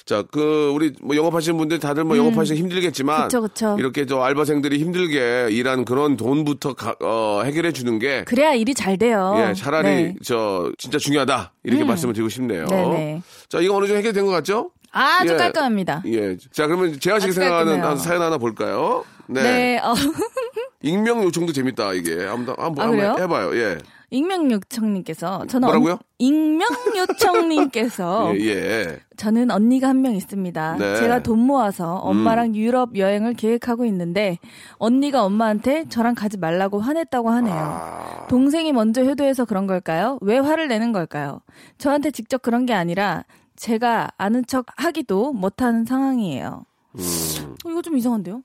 자, 0.06 0.24
그 0.32 0.72
우리 0.74 0.94
뭐 1.02 1.16
영업하시는 1.16 1.58
분들 1.58 1.80
다들 1.80 2.04
뭐 2.04 2.16
영업하시기 2.16 2.60
힘들겠지만 2.60 3.22
음. 3.22 3.24
그쵸, 3.24 3.42
그쵸. 3.42 3.76
이렇게 3.80 4.06
저 4.06 4.22
알바생들이 4.22 4.78
힘들게 4.78 5.48
일한 5.50 5.84
그런 5.84 6.16
돈부터 6.16 6.76
가- 6.76 6.96
어, 7.02 7.42
해결해 7.44 7.72
주는 7.72 7.98
게 7.98 8.24
그래야 8.26 8.54
일이 8.54 8.76
잘 8.76 8.98
돼요. 9.00 9.36
예, 9.40 9.54
차라리 9.56 9.88
네. 9.88 10.04
음. 10.10 10.16
저 10.24 10.72
진짜 10.78 11.00
중요하다 11.00 11.54
이렇게 11.64 11.84
말씀을 11.84 12.14
드리고 12.14 12.30
싶네요. 12.30 12.68
네네. 12.68 13.22
자, 13.50 13.60
이거 13.60 13.76
어느 13.76 13.88
정도 13.88 13.98
해결된 13.98 14.26
것 14.28 14.32
같죠? 14.32 14.70
아주 14.92 15.34
예. 15.34 15.38
깔끔합니다. 15.38 16.04
예. 16.06 16.38
자, 16.52 16.68
그러면 16.68 17.00
제가 17.00 17.18
지금 17.20 17.34
생각하는. 17.34 17.84
한 17.84 17.98
사연 17.98 18.22
하나 18.22 18.38
볼까요? 18.38 19.04
네. 19.28 19.42
네. 19.42 19.80
어, 19.80 19.94
익명 20.84 21.24
요청도 21.24 21.52
재밌다, 21.52 21.94
이게. 21.94 22.26
한번, 22.26 22.56
한번, 22.60 22.86
아? 22.86 22.92
한번 22.92 23.22
해봐요. 23.24 23.58
예. 23.58 23.78
익명 24.16 24.52
요청님께서 24.52 25.46
저는 25.48 25.68
뭐라고요? 25.68 25.94
언- 25.94 26.00
익명 26.20 26.68
요청님께서 26.98 28.34
예, 28.40 28.46
예. 28.50 29.00
저는 29.18 29.52
언니가 29.52 29.90
한 29.90 30.02
명 30.02 30.16
있습니다. 30.16 30.78
네. 30.78 30.92
음. 30.92 30.96
제가 30.98 31.24
돈 31.24 31.40
모아서 31.40 31.96
엄마랑 31.96 32.56
유럽 32.56 32.98
여행을 32.98 33.34
계획하고 33.34 33.86
있는데 33.86 34.38
언니가 34.78 35.24
엄마한테 35.24 35.86
저랑 35.90 36.16
가지 36.16 36.38
말라고 36.38 36.80
화냈다고 36.80 37.30
하네요. 37.30 37.56
아. 37.56 38.28
동생이 38.28 38.72
먼저 38.74 39.04
효도해서 39.04 39.46
그런 39.46 39.68
걸까요? 39.68 40.18
왜 40.22 40.38
화를 40.38 40.68
내는 40.68 40.92
걸까요? 40.92 41.42
저한테 41.78 42.12
직접 42.12 42.42
그런 42.42 42.66
게 42.66 42.74
아니라 42.74 43.24
제가 43.56 44.10
아는 44.18 44.46
척 44.46 44.66
하기도 44.76 45.32
못하는 45.34 45.86
상황이에요. 45.86 46.66
음. 46.98 47.56
어, 47.66 47.70
이거 47.70 47.82
좀 47.82 47.98
이상한데요? 47.98 48.42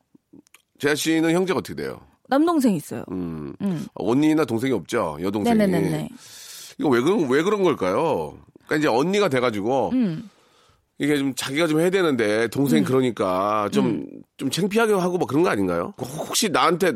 재하 0.79 0.95
씨는 0.95 1.33
형제가 1.35 1.59
어떻게 1.59 1.75
돼요? 1.75 2.01
남동생 2.31 2.75
있어요. 2.75 3.05
음. 3.11 3.53
음. 3.61 3.87
언니나 3.95 4.45
동생이 4.45 4.73
없죠? 4.73 5.19
여동생이. 5.21 5.57
네네네네. 5.59 6.09
이거 6.79 6.89
왜 6.89 7.01
그런, 7.01 7.29
왜 7.29 7.43
그런 7.43 7.63
걸까요? 7.63 8.39
그러니까 8.67 8.77
이제 8.77 8.89
언니가 8.89 9.29
돼가지고, 9.29 9.91
음. 9.93 10.31
이게 10.99 11.19
좀 11.19 11.35
자기가 11.35 11.67
좀 11.67 11.81
해야 11.81 11.91
되는데, 11.91 12.49
동생이 12.49 12.85
그러니까 12.85 13.69
좀, 13.73 14.07
좀 14.37 14.49
창피하게 14.51 14.95
하고 14.95 15.19
막 15.19 15.27
그런 15.27 15.43
거 15.43 15.51
아닌가요? 15.51 15.93
혹시 15.99 16.49
나한테 16.49 16.93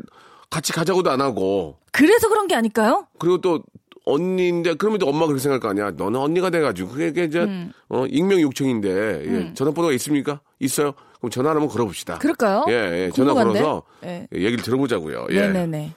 같이 0.50 0.72
가자고도 0.72 1.10
안 1.10 1.20
하고, 1.20 1.78
그래서 1.90 2.28
그런 2.28 2.46
게 2.46 2.54
아닐까요? 2.54 3.06
그리고 3.18 3.40
또 3.40 3.62
언니인데 4.06 4.74
그러면 4.74 4.98
또 4.98 5.06
엄마가 5.08 5.26
그렇게 5.26 5.42
생각할 5.42 5.60
거 5.60 5.68
아니야. 5.70 5.90
너는 5.92 6.20
언니가 6.20 6.50
돼가지고 6.50 6.90
그게 6.90 7.06
그게 7.06 7.24
이제 7.24 7.40
음. 7.40 7.72
어, 7.88 8.04
익명 8.06 8.40
요청인데 8.40 8.88
예, 9.26 9.54
전화번호가 9.54 9.92
있습니까? 9.94 10.40
있어요? 10.60 10.92
그럼 11.24 11.30
전화를 11.30 11.60
한번 11.60 11.72
걸어봅시다. 11.72 12.18
그럴까요? 12.18 12.66
예, 12.68 12.72
예, 12.72 13.10
전화 13.14 13.32
궁금한데? 13.32 13.62
걸어서 13.62 13.82
예. 14.04 14.28
얘기를 14.32 14.58
들어보자고요. 14.58 15.26
예. 15.30 15.40
네네네. 15.48 15.94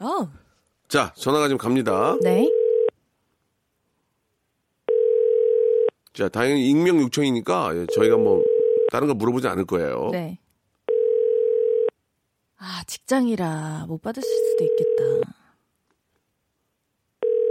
어, 0.00 0.28
자, 0.88 1.12
전화가 1.16 1.48
지금 1.48 1.58
갑니다. 1.58 2.16
네. 2.22 2.48
자, 6.12 6.28
다행히 6.28 6.68
익명 6.70 7.00
요청이니까 7.00 7.76
예, 7.76 7.86
저희가 7.92 8.16
뭐 8.16 8.44
다른 8.92 9.08
거 9.08 9.14
물어보지 9.14 9.48
않을 9.48 9.64
거예요. 9.64 10.10
네. 10.12 10.38
아, 12.58 12.82
직장이라 12.86 13.86
못 13.88 14.00
받으실 14.00 14.30
수도 14.30 14.64
있겠다. 14.64 15.32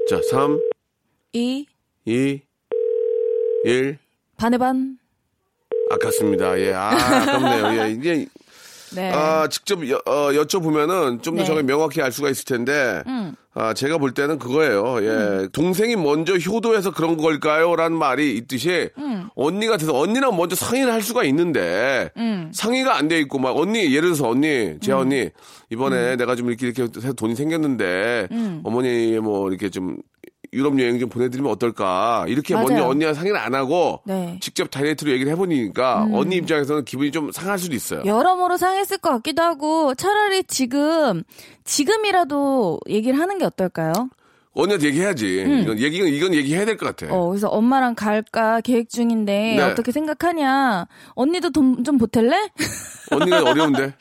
자, 0.09 0.21
3, 0.29 0.59
2, 1.33 1.65
2, 2.05 2.41
1. 3.65 3.99
반의 4.37 4.57
반. 4.59 5.02
아깝습니다. 5.93 6.59
예, 6.59 6.73
아, 6.73 6.89
아깝네요. 6.89 7.83
예, 7.83 7.91
이게 7.91 8.27
네. 8.95 9.11
아, 9.11 9.47
직접 9.47 9.89
여, 9.89 9.95
어, 10.05 10.29
여쭤보면은 10.31 11.23
좀더 11.23 11.41
네. 11.41 11.47
저게 11.47 11.63
명확히 11.63 12.01
알 12.01 12.11
수가 12.11 12.29
있을 12.29 12.45
텐데, 12.45 13.01
음. 13.07 13.35
아, 13.55 13.73
제가 13.73 13.97
볼 13.97 14.13
때는 14.13 14.37
그거예요. 14.37 14.97
예. 15.03 15.47
동생이 15.51 15.95
먼저 15.95 16.35
효도해서 16.35 16.91
그런 16.91 17.17
걸까요? 17.17 17.75
라는 17.75 17.97
말이 17.97 18.35
있듯이, 18.35 18.89
음. 18.99 19.29
언니가 19.35 19.77
돼서 19.77 19.97
언니랑 19.97 20.37
먼저 20.37 20.55
상의를 20.55 20.93
할 20.93 21.01
수가 21.01 21.23
있는데, 21.23 22.11
음. 22.17 22.51
상의가 22.53 22.95
안 22.95 23.07
돼 23.07 23.19
있고, 23.21 23.39
막, 23.39 23.57
언니, 23.57 23.79
예를 23.95 24.09
들어서 24.09 24.29
언니, 24.29 24.75
제 24.79 24.91
언니, 24.91 25.29
이번에 25.71 26.15
내가 26.15 26.35
좀 26.35 26.49
이렇게 26.49 26.67
이렇게 26.67 27.13
돈이 27.15 27.33
생겼는데, 27.35 28.27
음. 28.31 28.61
어머니 28.63 29.19
뭐 29.19 29.49
이렇게 29.49 29.69
좀 29.69 29.97
유럽 30.53 30.79
여행 30.79 30.99
좀 30.99 31.09
보내드리면 31.09 31.51
어떨까? 31.51 32.25
이렇게 32.27 32.53
맞아요. 32.53 32.67
먼저 32.67 32.87
언니와 32.87 33.13
상의를 33.13 33.37
안 33.37 33.53
하고, 33.55 34.01
네. 34.05 34.13
음. 34.13 34.39
직접 34.39 34.69
다이렉트로 34.69 35.11
얘기를 35.11 35.31
해보니까, 35.31 36.07
언니 36.13 36.37
입장에서는 36.37 36.85
기분이 36.85 37.11
좀 37.11 37.31
상할 37.31 37.57
수도 37.59 37.75
있어요. 37.75 38.03
여러모로 38.05 38.57
상했을 38.57 38.99
것 38.99 39.09
같기도 39.09 39.41
하고 39.41 39.93
차라리 39.95 40.43
지금 40.43 41.23
지금이라도 41.65 42.79
얘기를 42.89 43.19
하는 43.19 43.37
게 43.37 43.45
어떨까요? 43.45 43.93
언니한테 44.55 44.87
얘기해야지. 44.87 45.61
이건 45.63 45.79
얘기 45.79 45.97
이건 45.97 46.33
얘기해야 46.33 46.65
될 46.65 46.77
것 46.77 46.85
같아. 46.85 47.07
음. 47.07 47.11
어, 47.11 47.29
그래서 47.29 47.47
엄마랑 47.49 47.95
갈까 47.95 48.61
계획 48.61 48.89
중인데 48.89 49.55
네. 49.57 49.61
어떻게 49.63 49.91
생각하냐? 49.91 50.87
언니도 51.15 51.49
돈 51.51 51.83
좀 51.83 51.97
보탤래? 51.97 52.51
언니가 53.11 53.43
어려운데 53.43 53.93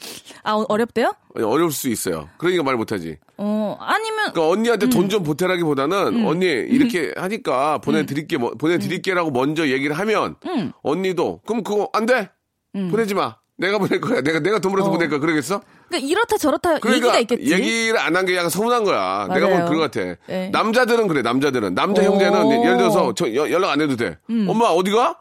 아 0.43 0.53
어- 0.53 0.67
어렵대요? 0.69 1.13
어려울 1.35 1.73
수 1.73 1.89
있어요. 1.89 2.29
그러니까 2.39 2.63
말 2.63 2.77
못하지. 2.77 3.17
어 3.39 3.77
아니면 3.81 4.33
그러니까 4.33 4.49
언니한테 4.49 4.87
음. 4.87 4.91
돈좀 4.91 5.23
보태라기보다는 5.23 6.27
언니 6.27 6.47
이렇게 6.47 7.13
하니까 7.17 7.79
보내드릴게 7.79 8.37
뭐, 8.37 8.51
보내드릴게라고 8.53 9.31
먼저 9.31 9.69
얘기를 9.69 9.99
하면 9.99 10.37
음. 10.47 10.73
언니도 10.83 11.41
그럼 11.47 11.63
그거 11.63 11.89
안 11.95 12.05
돼. 12.07 12.29
보내지 12.75 13.15
마. 13.15 13.37
내가 13.59 13.79
보낼 13.79 14.01
거야. 14.01 14.23
내가 14.23 14.41
내가 14.41 14.59
돈 14.59 14.73
벌어서 14.73 14.89
어. 14.89 14.93
보낼 14.93 15.09
거야. 15.09 15.19
그러겠어? 15.21 15.61
그러니까 15.93 15.99
이렇다 16.11 16.37
저렇다 16.39 16.79
그러니까 16.79 17.09
얘기가 17.09 17.19
있겠지. 17.35 17.53
얘기를 17.53 17.99
안 17.99 18.17
한 18.17 18.25
게 18.27 18.37
약간 18.37 18.49
서운한 18.51 18.85
거야. 18.85 19.27
내가 19.33 19.47
보면 19.47 19.59
맞아요. 19.65 19.71
그거 19.71 19.81
같아. 19.83 20.01
네. 20.27 20.49
남자들은 20.51 21.09
그래. 21.09 21.23
남자들은 21.23 21.75
남자 21.75 22.03
오. 22.03 22.05
음. 22.07 22.11
형제는 22.13 22.65
예를 22.65 22.77
들어서 22.79 23.13
저 23.15 23.33
여- 23.35 23.51
연락 23.51 23.71
안 23.71 23.81
해도 23.81 23.97
돼. 23.97 24.17
엄마 24.49 24.67
어디가? 24.67 25.19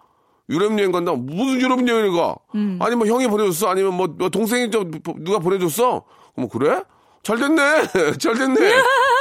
유럽 0.50 0.78
여행 0.80 0.92
간다. 0.92 1.14
무슨 1.14 1.62
유럽 1.62 1.88
여행을 1.88 2.12
가? 2.12 2.36
음. 2.56 2.78
아니 2.82 2.96
뭐 2.96 3.08
형이 3.08 3.28
보내줬어? 3.28 3.70
아니면 3.70 3.94
뭐, 3.94 4.08
뭐 4.08 4.30
동생이 4.30 4.70
좀 4.72 4.92
누가 5.20 5.40
보내줬어? 5.40 6.04
뭐 6.36 6.50
그래? 6.50 6.82
잘 7.24 7.38
됐네. 7.38 7.62
잘 8.20 8.34
됐네. 8.36 8.74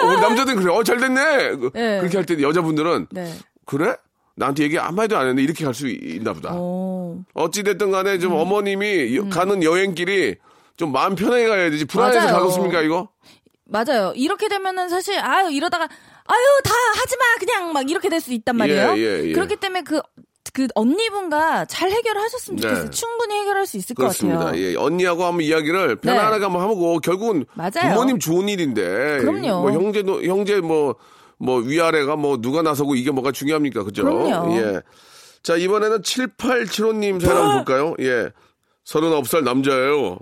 어, 0.02 0.06
남자들은 0.20 0.60
그래. 0.60 0.72
어, 0.74 0.82
잘 0.82 0.96
됐네. 0.98 1.50
그- 1.56 1.70
네. 1.74 1.98
그렇게 2.00 2.16
할 2.16 2.24
때 2.26 2.40
여자분들은 2.42 3.06
네. 3.12 3.32
그래? 3.66 3.94
나한테 4.36 4.64
얘기 4.64 4.76
한마디도 4.76 5.16
안 5.16 5.22
했는데 5.22 5.42
이렇게 5.42 5.64
갈 5.64 5.74
수 5.74 5.86
있나 5.88 6.32
보다. 6.32 6.50
어. 6.52 7.18
어찌됐든 7.34 7.90
간에 7.90 8.18
좀 8.18 8.32
어머님이 8.32 9.14
여- 9.16 9.28
가는 9.28 9.62
여행길이 9.62 10.36
좀 10.80 10.92
마음 10.92 11.14
편하게 11.14 11.46
가야 11.46 11.70
되지. 11.70 11.84
불안해서 11.84 12.20
맞아요. 12.26 12.38
가겠습니까, 12.40 12.80
이거? 12.80 13.08
맞아요. 13.66 14.12
이렇게 14.16 14.48
되면은 14.48 14.88
사실 14.88 15.18
아유 15.18 15.50
이러다가 15.52 15.84
아유 15.84 16.44
다 16.64 16.72
하지 16.96 17.16
마 17.18 17.24
그냥 17.38 17.72
막 17.72 17.88
이렇게 17.90 18.08
될 18.08 18.20
수 18.20 18.32
있단 18.32 18.56
말이에요. 18.56 18.94
예, 18.96 18.98
예, 18.98 19.28
예. 19.28 19.32
그렇기 19.32 19.56
때문에 19.56 19.82
그 19.82 20.00
그 20.52 20.66
언니분과 20.74 21.66
잘 21.66 21.90
해결하셨으면 21.92 22.56
네. 22.56 22.62
좋겠어요. 22.62 22.90
충분히 22.90 23.36
해결할 23.38 23.66
수 23.66 23.76
있을 23.76 23.94
것 23.94 24.02
그렇습니다. 24.02 24.38
같아요. 24.38 24.52
네. 24.52 24.62
예, 24.72 24.74
언니하고 24.74 25.22
한번 25.24 25.42
이야기를 25.42 25.96
편안하게 25.96 26.42
한번 26.42 26.62
하고 26.62 26.98
결국은 26.98 27.44
맞아요. 27.54 27.90
부모님 27.92 28.18
좋은 28.18 28.48
일인데 28.48 29.18
그럼요. 29.18 29.60
뭐 29.60 29.70
형제도 29.70 30.20
형제 30.24 30.60
뭐 30.60 30.96
뭐 31.42 31.58
위아래가 31.60 32.16
뭐 32.16 32.36
누가 32.40 32.60
나서고 32.62 32.96
이게 32.96 33.10
뭐가 33.12 33.32
중요합니까? 33.32 33.82
그죠? 33.84 34.02
그럼요. 34.04 34.56
예. 34.58 34.80
자, 35.42 35.56
이번에는 35.56 36.02
7875님 36.02 37.18
사연 37.20 37.36
한번 37.36 37.64
볼까요? 37.64 37.94
예. 38.00 38.30
39살 38.84 39.42
남자예요. 39.44 40.18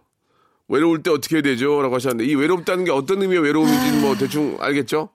외로울 0.69 1.03
때 1.03 1.11
어떻게 1.11 1.37
해야 1.37 1.43
되죠? 1.43 1.81
라고 1.83 1.95
하셨는데 1.95 2.31
이 2.31 2.35
외롭다는 2.35 2.85
게 2.85 2.91
어떤 2.91 3.23
의미의 3.23 3.43
외로움인지 3.43 3.99
뭐 4.01 4.15
대충 4.17 4.57
알겠죠? 4.61 5.09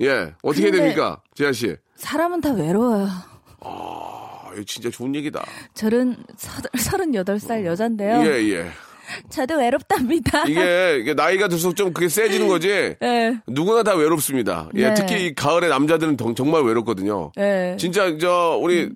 예. 0.00 0.32
어떻게 0.42 0.64
해야 0.64 0.72
됩니까? 0.72 1.20
재하 1.34 1.52
씨. 1.52 1.76
사람은 1.96 2.40
다 2.40 2.52
외로워요. 2.52 3.06
아, 3.60 4.50
이거 4.54 4.62
진짜 4.66 4.90
좋은 4.90 5.14
얘기다. 5.14 5.44
저는 5.74 6.16
서른여덟 6.78 7.38
살 7.38 7.64
여잔데요. 7.64 8.22
예, 8.26 8.48
예. 8.50 8.66
저도 9.28 9.56
외롭답니다. 9.58 10.44
이게, 10.48 10.98
이게 11.02 11.14
나이가 11.14 11.46
들수록 11.48 11.76
좀 11.76 11.92
그게 11.92 12.08
세지는 12.08 12.48
거지. 12.48 12.68
예. 12.70 13.38
누구나 13.46 13.82
다 13.82 13.94
외롭습니다. 13.94 14.70
예, 14.74 14.88
네. 14.88 14.94
특히 14.94 15.26
이 15.26 15.34
가을에 15.34 15.68
남자들은 15.68 16.16
정- 16.16 16.34
정말 16.34 16.62
외롭거든요. 16.62 17.30
예. 17.38 17.76
진짜 17.78 18.16
저 18.18 18.58
우리 18.60 18.84
우리 18.84 18.90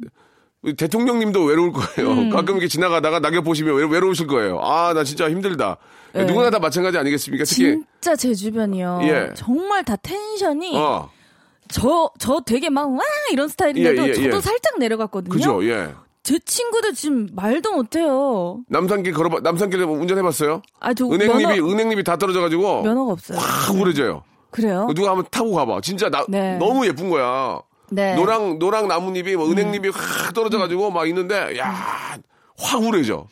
대통령님도 0.76 1.44
외로울 1.44 1.72
거예요. 1.72 2.12
음. 2.12 2.30
가끔 2.30 2.54
이렇게 2.56 2.68
지나가다가 2.68 3.20
낙엽 3.20 3.44
보시면 3.44 3.76
외로, 3.76 3.88
외로 3.88 4.08
우실 4.10 4.26
거예요. 4.26 4.58
아, 4.60 4.92
나 4.92 5.04
진짜 5.04 5.30
힘들다. 5.30 5.76
네. 6.12 6.24
누구나 6.24 6.50
다 6.50 6.58
마찬가지 6.58 6.98
아니겠습니까? 6.98 7.44
특히 7.44 7.76
진짜 8.00 8.16
제 8.16 8.34
주변이요. 8.34 9.00
예. 9.02 9.30
정말 9.34 9.84
다 9.84 9.94
텐션이 9.96 10.76
어, 10.76 11.10
저, 11.68 12.10
저 12.18 12.40
되게 12.44 12.70
막, 12.70 12.90
와! 12.90 12.98
이런 13.30 13.46
스타일인데도 13.46 14.02
예, 14.02 14.08
예, 14.08 14.14
저도 14.14 14.36
예. 14.36 14.40
살짝 14.40 14.78
내려갔거든요. 14.78 15.32
그죠? 15.32 15.64
예. 15.64 15.94
제 16.24 16.38
친구들 16.40 16.92
지금 16.94 17.28
말도 17.32 17.72
못해요. 17.72 18.60
남산길 18.68 19.14
걸어 19.14 19.40
남산길 19.40 19.82
운전해봤어요? 19.82 20.62
아, 20.80 20.92
저 20.92 21.06
은행잎이 21.06 21.42
면허, 21.42 21.70
은행잎이 21.70 22.04
다 22.04 22.16
떨어져가지고 22.16 22.82
면허가 22.82 23.12
없어요. 23.12 23.38
확 23.38 23.74
우려져요. 23.76 24.24
그래요? 24.50 24.88
누가 24.94 25.10
한번 25.10 25.26
타고 25.30 25.54
가봐. 25.54 25.80
진짜 25.82 26.10
나 26.10 26.24
네. 26.28 26.56
너무 26.58 26.86
예쁜 26.86 27.08
거야. 27.08 27.60
네. 27.90 28.14
노랑 28.14 28.58
노랑 28.58 28.88
나뭇잎이 28.88 29.36
뭐 29.36 29.50
은행잎이 29.50 29.88
확 29.88 30.34
떨어져가지고 30.34 30.90
막 30.90 31.06
있는데 31.08 31.56
야 31.58 32.18
확 32.60 32.82
우려져. 32.82 33.26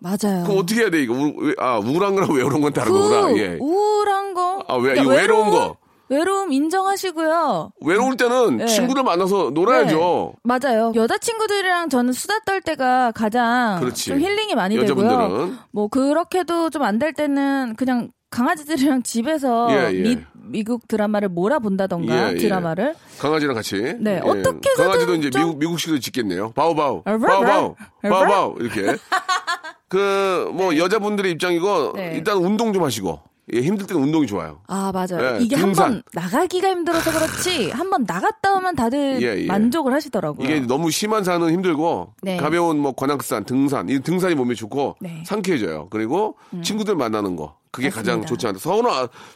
맞아요. 0.00 0.44
그럼 0.44 0.58
어떻게 0.58 0.80
해야 0.82 0.90
돼 0.90 1.02
이거? 1.02 1.12
우, 1.14 1.32
왜- 1.36 1.54
아 1.58 1.78
우울한 1.78 2.14
거랑 2.14 2.32
외로운 2.32 2.60
건 2.62 2.72
다른 2.72 2.92
거구나. 2.92 3.22
그 3.28 3.38
예. 3.38 3.58
우울한 3.60 4.32
거. 4.34 4.64
아, 4.68 4.74
왜- 4.76 4.94
그러니까 4.94 5.14
외로운 5.14 5.46
외로움, 5.46 5.50
거. 5.50 5.76
외로움 6.08 6.52
인정하시고요. 6.52 7.70
외로울 7.82 8.16
때는 8.16 8.58
네. 8.58 8.66
친구들 8.66 9.02
만나서 9.02 9.50
놀아야죠. 9.54 10.34
네, 10.34 10.40
맞아요. 10.44 10.92
여자친구들이랑 10.94 11.88
저는 11.88 12.12
수다 12.12 12.40
떨 12.46 12.60
때가 12.60 13.12
가장 13.12 13.80
그렇지. 13.80 14.10
좀 14.10 14.20
힐링이 14.20 14.54
많이 14.54 14.76
여자분들은. 14.76 15.18
되고요. 15.28 15.52
뭐 15.72 15.88
그렇게도 15.88 16.70
좀 16.70 16.82
안 16.82 16.98
될 16.98 17.12
때는 17.14 17.74
그냥 17.76 18.10
강아지들이랑 18.34 19.02
집에서 19.02 19.68
예, 19.70 19.92
예. 19.94 20.02
미, 20.02 20.18
미국 20.34 20.88
드라마를 20.88 21.28
몰아본다던가 21.28 22.32
예, 22.32 22.36
예. 22.36 22.48
강아지를 22.48 22.94
강아지랑 23.20 23.54
같이. 23.54 23.94
네, 24.00 24.18
어떻게 24.22 24.70
해서든 24.70 24.84
강아지도 24.84 25.14
이제 25.14 25.30
좀- 25.30 25.42
미국 25.42 25.58
미국식으로 25.58 25.98
짓겠네요. 26.00 26.50
바우바우, 26.52 27.02
바우바우. 27.04 27.74
바우바우 28.02 28.56
이렇게. 28.60 28.96
그 29.88 30.50
뭐 30.52 30.76
여자분들의 30.76 31.30
입장이고 31.32 31.92
네. 31.94 32.12
일단 32.16 32.36
운동 32.38 32.72
좀 32.72 32.82
하시고 32.82 33.20
예, 33.52 33.60
힘들 33.60 33.86
때는 33.86 34.02
운동이 34.02 34.26
좋아요. 34.26 34.60
아 34.66 34.90
맞아요. 34.92 35.36
예, 35.36 35.38
이게 35.40 35.54
등산. 35.56 35.84
한번 35.86 36.02
나가기가 36.14 36.68
힘들어서 36.68 37.12
그렇지 37.12 37.70
한 37.70 37.90
번 37.90 38.04
나갔다 38.06 38.54
오면 38.54 38.74
다들 38.74 39.22
예, 39.22 39.42
예. 39.42 39.46
만족을 39.46 39.92
하시더라고요. 39.92 40.44
이게 40.44 40.60
너무 40.60 40.90
심한 40.90 41.22
산은 41.22 41.50
힘들고 41.52 42.14
네. 42.22 42.36
가벼운 42.38 42.78
뭐 42.78 42.92
관악산, 42.92 43.44
등산, 43.44 43.88
이 43.88 44.00
등산이 44.00 44.34
몸에 44.34 44.54
좋고 44.54 44.96
네. 45.00 45.10
음. 45.20 45.24
상쾌해져요. 45.24 45.88
그리고 45.90 46.36
친구들 46.62 46.96
만나는 46.96 47.36
거 47.36 47.56
그게 47.74 47.90
가장 47.90 48.20
맞습니다. 48.20 48.28
좋지 48.28 48.46
않다. 48.46 48.58
서른 48.58 48.84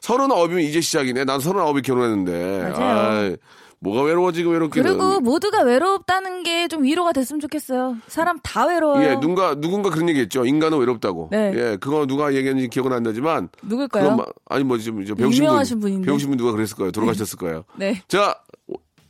서른아홉이면 0.01 0.62
이제 0.62 0.81
시작이네. 0.81 1.24
난 1.24 1.40
서른아홉에 1.40 1.81
결혼했는데. 1.83 2.70
맞아요. 2.72 3.09
아이, 3.11 3.37
뭐가 3.81 4.03
외로워지고 4.03 4.51
외롭기는. 4.51 4.87
그리고 4.90 5.20
모두가 5.20 5.62
외롭다는 5.62 6.42
게 6.42 6.66
좀 6.68 6.83
위로가 6.83 7.12
됐으면 7.12 7.40
좋겠어요. 7.40 7.96
사람 8.09 8.38
다 8.42 8.66
외로워요. 8.66 9.03
예, 9.07 9.14
누군가 9.14 9.55
누군가 9.55 9.88
그런 9.90 10.09
얘기했죠. 10.11 10.44
인간은 10.44 10.77
외롭다고. 10.79 11.29
네. 11.31 11.53
예, 11.55 11.77
그거 11.81 12.05
누가 12.07 12.35
얘기했는지 12.35 12.68
기억은 12.68 12.92
안 12.92 13.03
나지만. 13.05 13.48
누굴까요? 13.62 14.16
마- 14.16 14.24
아니 14.51 14.64
뭐 14.64 14.77
지금 14.79 15.05
저 15.07 15.14
배우신 15.14 15.44
유명하신 15.44 15.77
분, 15.81 15.88
분인데. 15.90 16.07
배우신 16.07 16.29
분 16.29 16.37
누가 16.37 16.53
그랬을 16.53 16.77
거예요. 16.77 16.90
돌아가셨을 16.90 17.38
거예요. 17.38 17.64
네. 17.79 18.03
자, 18.09 18.37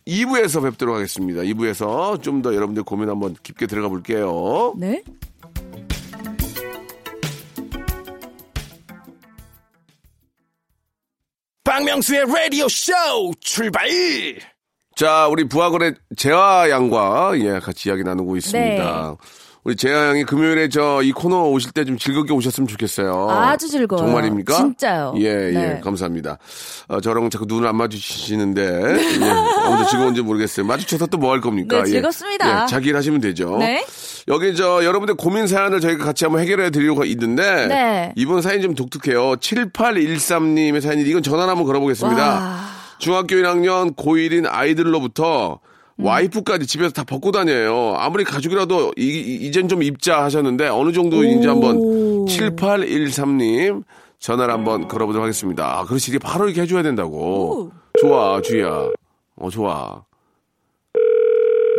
2부에서 0.07 0.63
뵙도록 0.63 0.95
하겠습니다. 0.95 1.43
2부에서 1.43 2.23
좀 2.23 2.43
더 2.43 2.55
여러분들 2.55 2.83
고민 2.85 3.09
한번 3.09 3.35
깊게 3.43 3.67
들어가 3.67 3.89
볼게요. 3.89 4.75
네. 4.77 5.03
박명수의 11.69 12.25
라디오 12.25 12.67
쇼 12.67 12.95
출발! 13.41 13.87
자, 14.97 15.29
우리 15.29 15.45
부하거래 15.45 15.93
재하 16.17 16.71
양과 16.71 17.33
예, 17.41 17.59
같이 17.59 17.91
이야기 17.91 18.03
나누고 18.03 18.39
있습니다. 18.39 19.17
네. 19.21 19.29
우리 19.69 19.77
재하 19.77 20.09
양이 20.09 20.25
금요일에 20.25 20.71
저 20.71 21.03
이 21.03 21.13
코너 21.13 21.43
오실 21.51 21.73
때 21.73 21.85
좀 21.85 21.99
즐겁게 21.99 22.33
오셨으면 22.33 22.67
좋겠어요. 22.69 23.29
아주 23.31 23.69
즐거워요. 23.69 24.07
정말입니까? 24.07 24.55
진짜요. 24.55 25.13
예, 25.19 25.25
예, 25.25 25.53
네. 25.53 25.81
감사합니다. 25.85 26.39
어, 26.89 27.01
저랑 27.03 27.29
자꾸 27.29 27.45
눈을 27.47 27.69
안 27.69 27.77
마주치시는데, 27.77 28.63
예, 28.63 29.31
아무도 29.67 29.87
즐거운지 29.91 30.23
모르겠어요. 30.23 30.65
마주쳐서 30.67 31.07
또 31.09 31.19
뭐 31.19 31.33
할 31.33 31.41
겁니까? 31.43 31.77
네, 31.77 31.83
예. 31.83 31.93
즐겁습니다. 31.93 32.63
예, 32.63 32.67
자기 32.67 32.89
일 32.89 32.97
하시면 32.97 33.21
되죠. 33.21 33.59
네. 33.59 33.85
여기 34.29 34.55
저 34.57 34.83
여러분들 34.85 35.17
고민 35.17 35.47
사연을 35.47 35.81
저희가 35.81 36.05
같이 36.05 36.25
한번 36.25 36.41
해결해 36.43 36.71
드리려고 36.71 37.05
있는데, 37.05 37.67
네. 37.67 38.13
이번 38.17 38.41
사연이 38.41 38.63
좀 38.63 38.75
독특해요. 38.75 39.37
7813님의 39.37 40.81
사연이 40.81 41.03
이건 41.03 41.23
전화 41.23 41.47
한번 41.47 41.65
걸어보겠습니다. 41.67 42.23
와. 42.23 42.59
중학교 42.99 43.37
1학년 43.37 43.95
고1인 43.97 44.47
아이들로부터 44.49 45.61
와이프까지 45.99 46.67
집에서 46.67 46.91
다 46.93 47.05
벗고 47.05 47.33
다녀요. 47.33 47.95
아무리 47.99 48.25
가족이라도 48.25 48.93
이, 48.97 49.03
이- 49.03 49.47
이젠 49.47 49.69
좀 49.69 49.83
입자 49.83 50.23
하셨는데 50.23 50.69
어느 50.69 50.93
정도인지 50.93 51.49
오. 51.49 51.51
한번 51.51 51.79
7813님 52.27 53.83
전화를 54.21 54.53
한번 54.55 54.89
걸어보도록 54.89 55.25
하겠습니다. 55.25 55.79
아, 55.81 55.85
그렇지. 55.85 56.11
이게 56.11 56.19
바로 56.19 56.47
이렇게 56.47 56.63
해줘야 56.63 56.83
된다고. 56.83 57.71
좋아, 58.01 58.41
주희야. 58.41 58.91
어, 59.37 59.51
좋아. 59.51 60.05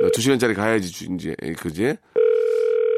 나두 0.01 0.21
시간짜리 0.21 0.53
가야지, 0.53 0.91
주, 0.91 1.05
이제. 1.13 1.36
그지? 1.58 1.95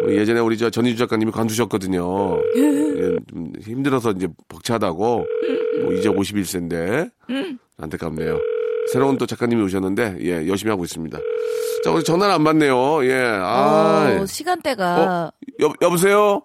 어, 0.03 0.09
예전에 0.11 0.39
우리 0.39 0.57
저 0.57 0.69
전희주 0.69 0.97
작가님이 0.97 1.31
관두셨거든요. 1.31 2.37
예, 2.55 3.17
좀 3.29 3.51
힘들어서 3.61 4.11
이제 4.11 4.27
벅차다고. 4.47 5.25
뭐 5.83 5.93
이제 5.93 6.09
51세인데. 6.09 7.09
안타깝네요. 7.77 8.39
새로운 8.91 9.17
또 9.17 9.25
작가님이 9.25 9.63
오셨는데, 9.63 10.17
예, 10.21 10.47
열심히 10.47 10.69
하고 10.69 10.83
있습니다. 10.83 11.17
자, 11.83 11.91
우리 11.91 12.03
전화를 12.03 12.33
안 12.33 12.43
받네요. 12.43 13.05
예, 13.05 13.21
아. 13.23 14.17
어, 14.21 14.25
시간대가 14.25 15.31
여, 15.61 15.73
여보세요? 15.81 16.41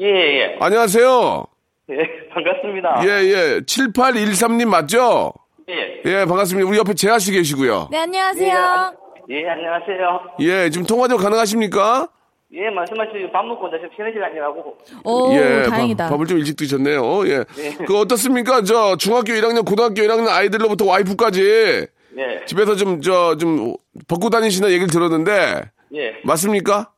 예, 0.00 0.06
예. 0.06 0.56
안녕하세요. 0.60 1.46
예, 1.90 1.96
반갑습니다. 2.34 3.02
예, 3.04 3.08
예. 3.24 3.60
7813님 3.60 4.66
맞죠? 4.68 5.32
예. 5.70 6.02
예, 6.04 6.24
반갑습니다. 6.26 6.68
우리 6.68 6.76
옆에 6.78 6.92
재하 6.94 7.18
씨 7.18 7.32
계시고요. 7.32 7.88
네, 7.90 7.98
안녕하세요. 7.98 8.92
예, 9.30 9.48
안녕하세요. 9.48 10.20
예, 10.40 10.70
지금 10.70 10.86
통화 10.86 11.08
좀 11.08 11.16
가능하십니까? 11.18 12.08
예, 12.52 12.70
말씀하시고 12.70 13.32
밥 13.32 13.44
먹고 13.44 13.68
이제 13.68 13.88
쉬는 13.96 14.12
시간이라고. 14.12 14.78
오, 15.04 15.32
예, 15.32 15.64
다행이다. 15.68 16.08
밥, 16.08 16.20
을좀 16.20 16.38
일찍 16.38 16.56
드셨네요. 16.56 17.26
예. 17.28 17.44
그 17.86 17.98
어떻습니까? 17.98 18.62
저 18.62 18.96
중학교 18.96 19.32
1학년, 19.32 19.66
고등학교 19.66 19.94
1학년 20.02 20.28
아이들로부터 20.28 20.86
와이프까지 20.86 21.88
예, 22.18 22.44
집에서 22.46 22.76
좀 22.76 23.00
저좀 23.02 23.74
벗고 24.08 24.30
다니시는 24.30 24.70
얘기를 24.70 24.88
들었는데 24.88 25.70
예, 25.94 26.20
맞습니까? 26.24 26.92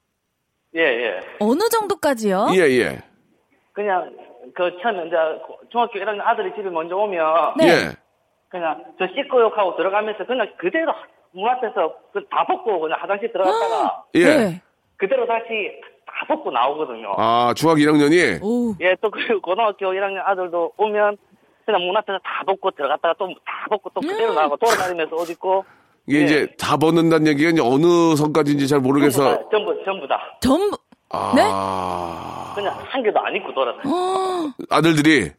예, 0.76 0.80
예. 0.80 1.20
어느 1.40 1.60
정도까지요? 1.70 2.48
예, 2.52 2.58
예. 2.58 2.98
그냥 3.72 4.12
그 4.54 4.70
처음에 4.82 5.06
이제 5.06 5.16
중학교 5.70 5.98
1학년 5.98 6.20
아들이 6.24 6.52
집에 6.54 6.68
먼저 6.68 6.94
오면 6.96 7.54
네. 7.58 7.66
예. 7.68 7.96
그냥 8.50 8.84
저 8.98 9.06
씻고요 9.06 9.50
하고 9.54 9.76
들어가면서 9.76 10.24
그냥 10.26 10.46
그대로 10.58 10.92
문 11.32 11.48
앞에서 11.48 11.94
그다 12.12 12.46
벗고 12.46 12.80
그냥 12.80 12.98
화장실 13.00 13.32
들어갔다가 13.32 14.04
예. 14.16 14.60
네. 15.00 15.06
그대로 15.06 15.26
다시 15.26 15.80
다 16.06 16.26
벗고 16.26 16.50
나오거든요. 16.50 17.14
아, 17.16 17.52
중학교 17.56 17.80
1학년이 17.80 18.42
오. 18.42 18.74
예, 18.80 18.96
또 19.00 19.10
그리고 19.10 19.40
고등학교 19.40 19.86
1학년 19.86 20.22
아들도 20.24 20.72
오면 20.76 21.16
그냥 21.64 21.86
문 21.86 21.96
앞에서 21.96 22.18
다 22.24 22.42
벗고 22.46 22.70
들어갔다가 22.72 23.14
또 23.18 23.26
다 23.44 23.66
벗고 23.70 23.90
또 23.94 24.00
그대로 24.00 24.32
나가고 24.34 24.56
돌아다니면서 24.56 25.14
옷 25.16 25.28
입고 25.30 25.64
이게 26.06 26.20
예. 26.20 26.24
이제 26.24 26.48
다 26.58 26.76
벗는다는 26.78 27.26
얘기가 27.26 27.50
이제 27.50 27.60
어느 27.62 28.16
선까지인지 28.16 28.66
잘 28.66 28.80
모르겠어. 28.80 29.22
전부 29.22 29.42
다, 29.42 29.48
전부 29.50 29.84
전부 29.84 30.08
다 30.08 30.38
전부 30.40 30.76
아. 31.10 32.52
그냥 32.54 32.74
한 32.88 33.02
개도 33.02 33.20
안 33.20 33.36
입고 33.36 33.52
돌아다녀. 33.54 33.90
아들들이 34.70 35.30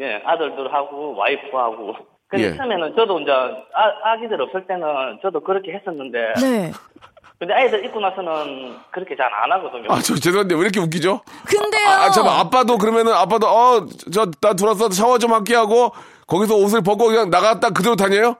예, 0.00 0.22
아들들하고 0.24 1.14
와이프하고. 1.16 1.94
근데 2.28 2.44
예. 2.52 2.56
처음에는 2.56 2.94
저도 2.96 3.20
이제 3.20 3.30
아, 3.32 4.12
아기들 4.12 4.40
없을 4.40 4.66
때는 4.66 5.18
저도 5.22 5.40
그렇게 5.40 5.72
했었는데 5.72 6.34
네. 6.40 6.72
근데 7.38 7.54
아이들 7.54 7.84
입고 7.84 8.00
나서는 8.00 8.76
그렇게 8.90 9.14
잘 9.16 9.30
안 9.32 9.52
하거든요. 9.52 9.86
아, 9.90 10.00
저 10.00 10.14
죄송한데 10.16 10.54
왜 10.56 10.60
이렇게 10.62 10.80
웃기죠? 10.80 11.20
근데요. 11.46 11.86
아, 11.86 12.10
잠깐 12.10 12.34
아빠도 12.40 12.76
그러면은 12.78 13.12
아빠도 13.12 13.46
어, 13.46 13.86
저 14.12 14.26
나 14.40 14.54
들어서 14.54 14.90
샤워 14.90 15.18
좀 15.18 15.32
할게 15.32 15.54
하고 15.54 15.92
거기서 16.26 16.56
옷을 16.56 16.82
벗고 16.82 17.06
그냥 17.06 17.30
나갔다 17.30 17.70
그대로 17.70 17.94
다녀요? 17.94 18.36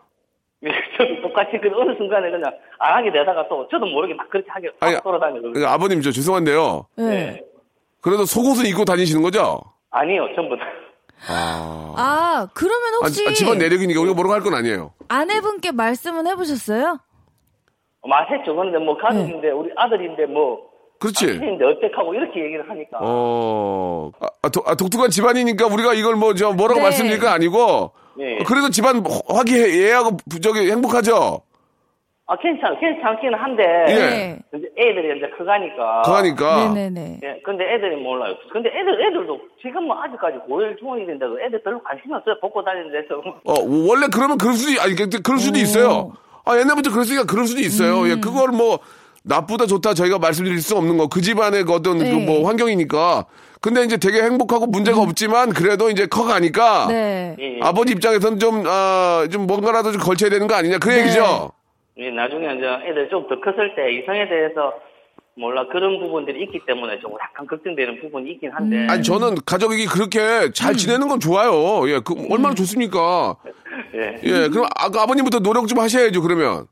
예, 0.65 0.71
저도 0.99 1.23
똑같이 1.23 1.53
그 1.63 1.69
어느 1.81 1.97
순간에 1.97 2.29
그냥 2.31 2.51
안 2.81 2.97
하게 2.97 3.13
되다가 3.13 3.47
또 3.49 3.69
저도 3.71 3.87
모르게 3.87 4.15
막 4.15 4.29
그렇게 4.29 4.51
하게 4.51 4.71
아니, 4.81 4.95
막 4.95 5.05
돌아다니거든요. 5.05 5.53
그러니까 5.53 5.73
아버님 5.73 6.03
저 6.03 6.11
죄송한데요. 6.11 6.87
네. 6.97 7.41
그래도 8.01 8.25
속옷을 8.25 8.67
입고 8.67 8.85
다니시는 8.85 9.23
거죠? 9.23 9.61
아니요, 9.91 10.27
전부 10.35 10.57
다. 10.57 10.65
아, 11.31 12.49
그러면 12.55 12.95
아, 12.95 12.97
혹시 13.07 13.25
아, 13.29 13.33
집안 13.33 13.59
내력이니까 13.59 14.01
우리가 14.01 14.15
뭐라고 14.15 14.35
할 14.35 14.43
건 14.43 14.55
아니에요. 14.55 14.93
아내분께 15.09 15.73
말씀은 15.73 16.27
해보셨어요? 16.27 16.99
말했죠. 18.07 18.55
그런데 18.55 18.79
뭐 18.79 18.97
가족인데 18.97 19.51
우리 19.51 19.71
아들인데 19.77 20.27
뭐 20.27 20.69
그렇지. 21.01 21.27
아들인데 21.27 21.65
어떡하고 21.65 22.15
이렇게 22.15 22.41
얘기를 22.45 22.69
하니까 22.69 22.99
어, 23.01 24.11
아, 24.21 24.27
아, 24.43 24.49
독, 24.49 24.69
아, 24.69 24.75
독특한 24.75 25.11
집안이니까 25.11 25.67
우리가 25.67 25.95
이걸 25.95 26.15
뭐, 26.17 26.35
저, 26.35 26.53
뭐라고 26.53 26.81
네. 26.81 26.85
말씀드릴 26.85 27.21
건 27.21 27.29
아니고, 27.31 27.91
네. 28.17 28.39
그래도 28.47 28.69
집안 28.71 29.03
화기애애하고, 29.29 30.17
저기, 30.43 30.71
행복하죠? 30.71 31.43
아 32.31 32.37
괜찮 32.37 32.79
괜찮기는 32.79 33.33
한데 33.39 33.63
예. 33.89 33.95
네. 33.95 34.39
이제 34.55 34.69
애들이 34.77 35.17
이제 35.17 35.31
커가니까 35.39 36.03
그러니까. 36.05 36.75
네네네. 36.75 37.21
예, 37.25 37.41
근데 37.43 37.65
애들이 37.73 37.97
몰라요. 37.97 38.35
근데 38.53 38.69
애들, 38.69 39.01
애들도 39.07 39.41
지금은 39.63 39.97
아직까지 39.97 40.37
고1 40.47 40.79
중학생인데도 40.79 41.41
애들 41.41 41.63
별로 41.63 41.83
관심이 41.83 42.13
없어요. 42.13 42.35
벗고 42.39 42.63
다니는 42.63 42.93
데서. 42.93 43.15
어, 43.47 43.55
원래 43.89 44.09
그러면 44.13 44.37
그럴 44.37 44.53
수도, 44.53 44.79
아니, 44.83 44.95
그- 44.95 45.09
그럴 45.23 45.39
수도 45.39 45.59
있어요. 45.59 46.13
아, 46.49 46.59
옛날부터 46.59 46.91
그랬으니까 46.91 47.25
그럴 47.25 47.47
수도 47.47 47.61
있어요. 47.61 48.01
음. 48.01 48.11
예, 48.11 48.15
그걸 48.17 48.49
뭐, 48.49 48.79
나쁘다, 49.23 49.67
좋다, 49.67 49.93
저희가 49.93 50.19
말씀드릴 50.19 50.61
수 50.63 50.77
없는 50.77 50.97
거. 50.97 51.09
그 51.09 51.21
집안의 51.21 51.65
그 51.65 51.75
어떤, 51.75 51.99
네. 51.99 52.11
그 52.11 52.17
뭐, 52.17 52.47
환경이니까. 52.49 53.27
근데 53.61 53.83
이제 53.85 53.99
되게 53.99 54.23
행복하고 54.23 54.67
문제가 54.67 55.01
없지만, 55.03 55.51
그래도 55.51 55.91
이제 55.91 56.07
커가니까. 56.07 56.87
네. 56.89 57.37
예, 57.39 57.59
아버지 57.61 57.93
입장에서는 57.93 58.39
좀, 58.39 58.65
아, 58.67 59.27
좀 59.31 59.47
뭔가라도 59.47 59.93
좀 59.93 60.01
걸쳐야 60.01 60.31
되는 60.31 60.47
거 60.47 60.55
아니냐. 60.55 60.79
그 60.79 60.89
네. 60.89 61.01
얘기죠? 61.01 61.53
예, 61.99 62.11
나중에 62.11 62.47
이제 62.55 62.67
애들 62.89 63.09
좀 63.11 63.29
더 63.29 63.41
컸을 63.41 63.75
때 63.75 63.93
이성에 63.93 64.29
대해서 64.29 64.73
몰라 65.39 65.67
그런 65.69 65.99
부분들이 66.01 66.43
있기 66.43 66.61
때문에 66.67 66.99
좀 66.99 67.13
약간 67.21 67.47
걱정되는 67.47 68.01
부분이 68.01 68.33
있긴 68.33 68.51
한데. 68.51 68.87
아니 68.89 69.03
저는 69.03 69.37
가족이 69.47 69.87
그렇게 69.87 70.51
잘 70.53 70.75
지내는 70.75 71.09
건 71.09 71.21
좋아요. 71.21 71.89
예, 71.89 72.01
그 72.01 72.15
얼마나 72.31 72.55
좋습니까? 72.55 73.37
예. 73.95 74.17
예, 74.25 74.49
그럼 74.49 74.67
아, 74.77 74.87
아버님부터 74.87 75.39
노력 75.39 75.69
좀 75.69 75.79
하셔야죠. 75.79 76.21
그러면 76.23 76.67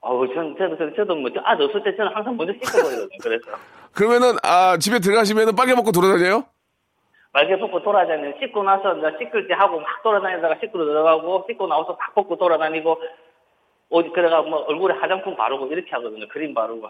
어우, 0.00 0.26
전, 0.32 0.56
저도, 0.56 0.78
저도, 0.78 0.96
저도 0.96 1.14
뭐, 1.14 1.30
저 1.30 1.40
아들 1.44 1.66
없을 1.66 1.82
때 1.84 1.94
저는 1.94 2.10
항상 2.14 2.36
먼저 2.36 2.54
씻어버리거든요. 2.62 3.18
그래서. 3.22 3.44
그러면은 3.92 4.36
아 4.42 4.78
집에 4.78 4.98
들어가시면은 4.98 5.54
빨개 5.54 5.74
먹고 5.74 5.92
돌아다녀요? 5.92 6.44
말개 7.32 7.56
벗고 7.58 7.82
돌아다니는 7.82 8.34
씻고 8.40 8.62
나서 8.64 8.96
이제 8.96 9.06
씻을 9.18 9.46
때 9.46 9.54
하고 9.54 9.78
막 9.78 10.02
돌아다니다가 10.02 10.56
씻고 10.60 10.78
들어가고 10.78 11.44
씻고 11.48 11.66
나와서 11.66 11.96
다 11.96 12.10
벗고 12.14 12.36
돌아다니고 12.36 12.98
어디 13.90 14.10
들어가 14.12 14.42
뭐 14.42 14.60
얼굴에 14.60 14.94
화장품 14.94 15.36
바르고 15.36 15.66
이렇게 15.66 15.90
하거든요. 15.92 16.26
크림 16.28 16.54
바르고. 16.54 16.88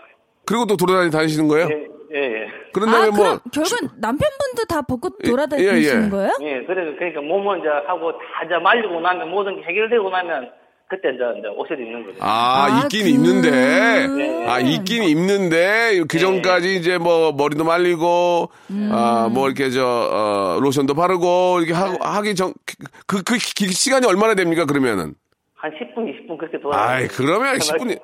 그리고 0.50 0.66
또 0.66 0.76
돌아다니 0.76 1.12
다니시는 1.12 1.46
거예요? 1.46 1.68
예, 1.70 1.86
예, 2.12 2.24
예. 2.24 2.46
그런 2.72 2.88
아, 2.88 2.92
다음에 2.92 3.06
뭐 3.10 3.18
그럼 3.18 3.38
결국은 3.52 3.88
남편분도 4.00 4.64
다 4.68 4.82
벗고 4.82 5.10
예, 5.22 5.30
돌아다니시는 5.30 6.02
예, 6.02 6.06
예. 6.06 6.10
거예요? 6.10 6.30
예, 6.42 6.64
그래서 6.66 6.96
그러니까 6.98 7.20
몸을 7.20 7.60
이제 7.60 7.68
하고 7.86 8.10
다 8.12 8.18
이제 8.44 8.56
말리고 8.60 9.00
나면 9.00 9.30
모든 9.30 9.54
게 9.54 9.62
해결되고 9.62 10.10
나면 10.10 10.50
그때 10.88 11.10
이제, 11.10 11.22
이제 11.38 11.46
옷을 11.46 11.78
입는 11.78 12.04
거죠. 12.04 12.16
아, 12.18 12.66
아, 12.66 12.80
있긴 12.82 13.02
그- 13.04 13.08
있는데 13.10 14.48
아 14.48 14.58
있긴 14.58 15.04
입는데 15.04 16.02
그 16.08 16.18
전까지 16.18 16.74
이제 16.74 16.98
뭐 16.98 17.30
머리도 17.30 17.62
말리고 17.62 18.50
아뭐 18.90 19.46
이렇게 19.46 19.70
저 19.70 19.86
어, 19.86 20.58
로션도 20.60 20.94
바르고 20.94 21.60
이렇게 21.60 21.74
하, 21.74 21.94
하기 22.00 22.34
전그그 22.34 23.22
그, 23.24 23.38
시간이 23.38 24.04
얼마나 24.04 24.34
됩니까 24.34 24.64
그러면은? 24.64 25.14
한 25.54 25.70
10분, 25.72 26.08
20분 26.26 26.38
그렇게 26.38 26.58
돌아다니고. 26.60 26.90
아이 26.92 27.06
그러면 27.06 27.54
10분이 27.58 28.00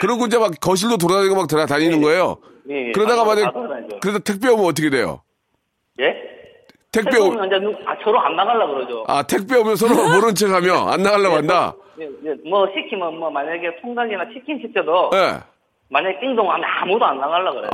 그러고 0.00 0.26
이제 0.26 0.38
막 0.38 0.50
거실로 0.60 0.96
돌아다니고 0.96 1.34
막 1.34 1.48
돌아다니는 1.48 2.00
거예요. 2.02 2.38
예, 2.70 2.88
예. 2.88 2.92
그러다가 2.92 3.22
다 3.22 3.34
만약 3.34 3.52
돌아다니죠. 3.52 3.98
그래서 4.00 4.18
택배 4.20 4.48
오면 4.48 4.64
어떻게 4.66 4.90
돼요? 4.90 5.22
예? 6.00 6.14
택배 6.92 7.10
택배 7.10 7.18
오, 7.18 7.26
오면 7.28 7.46
이제 7.46 7.58
누- 7.58 7.74
아, 7.86 7.94
서로 8.02 8.18
안 8.20 8.34
나가려고 8.36 8.74
그러죠. 8.74 9.04
아 9.08 9.22
택배 9.22 9.56
오면 9.56 9.76
서로 9.76 9.94
모른 10.08 10.34
척하며 10.34 10.72
안 10.88 11.02
나가려고 11.02 11.36
한다. 11.36 11.74
예, 12.00 12.04
예, 12.04 12.34
뭐 12.48 12.66
시키면 12.74 13.18
뭐 13.18 13.30
만약에 13.30 13.80
통닭이나 13.82 14.24
치킨 14.32 14.60
시켜도 14.66 15.10
예. 15.14 15.40
만약에 15.90 16.18
띵동하면 16.20 16.64
아무도 16.82 17.04
안 17.04 17.18
나가려고 17.18 17.56
그래요. 17.56 17.70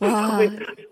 와. 0.00 0.38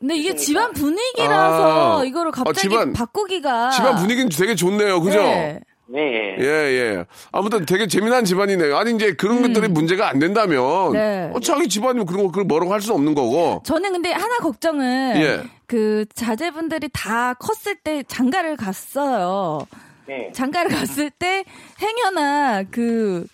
근데 0.00 0.16
이게 0.16 0.34
집안 0.34 0.72
분위기라서 0.72 2.00
아. 2.00 2.04
이거를 2.04 2.28
어, 2.28 2.32
갑자기 2.32 2.68
집안- 2.68 2.92
바꾸기가 2.92 3.70
집안 3.70 3.94
분위기는 3.96 4.28
되게 4.28 4.54
좋네요, 4.54 5.00
그죠? 5.00 5.18
네. 5.22 5.60
예, 5.94 5.98
예. 6.00 6.36
예, 6.40 6.46
예. 6.46 7.04
아무튼 7.30 7.64
되게 7.64 7.86
재미난 7.86 8.24
집안이네요. 8.24 8.76
아니, 8.76 8.94
이제 8.94 9.14
그런 9.14 9.42
것들이 9.42 9.68
문제가 9.68 10.08
안 10.08 10.18
된다면, 10.18 10.88
음. 10.88 10.92
네. 10.94 11.30
어, 11.32 11.40
자기 11.40 11.68
집안이면 11.68 12.06
그런 12.06 12.22
거, 12.24 12.28
그걸 12.28 12.44
뭐라고 12.44 12.72
할 12.72 12.80
수는 12.80 12.96
없는 12.96 13.14
거고. 13.14 13.62
저는 13.64 13.92
근데 13.92 14.10
하나 14.10 14.38
걱정은 14.38 15.16
예. 15.16 15.42
그 15.66 16.04
자제분들이 16.14 16.88
다 16.92 17.34
컸을 17.34 17.76
때 17.82 18.02
장가를 18.08 18.56
갔어요. 18.56 19.66
예. 20.08 20.30
장가를 20.32 20.70
갔을 20.70 21.10
때 21.10 21.44
행여나 21.80 22.64
그 22.70 23.26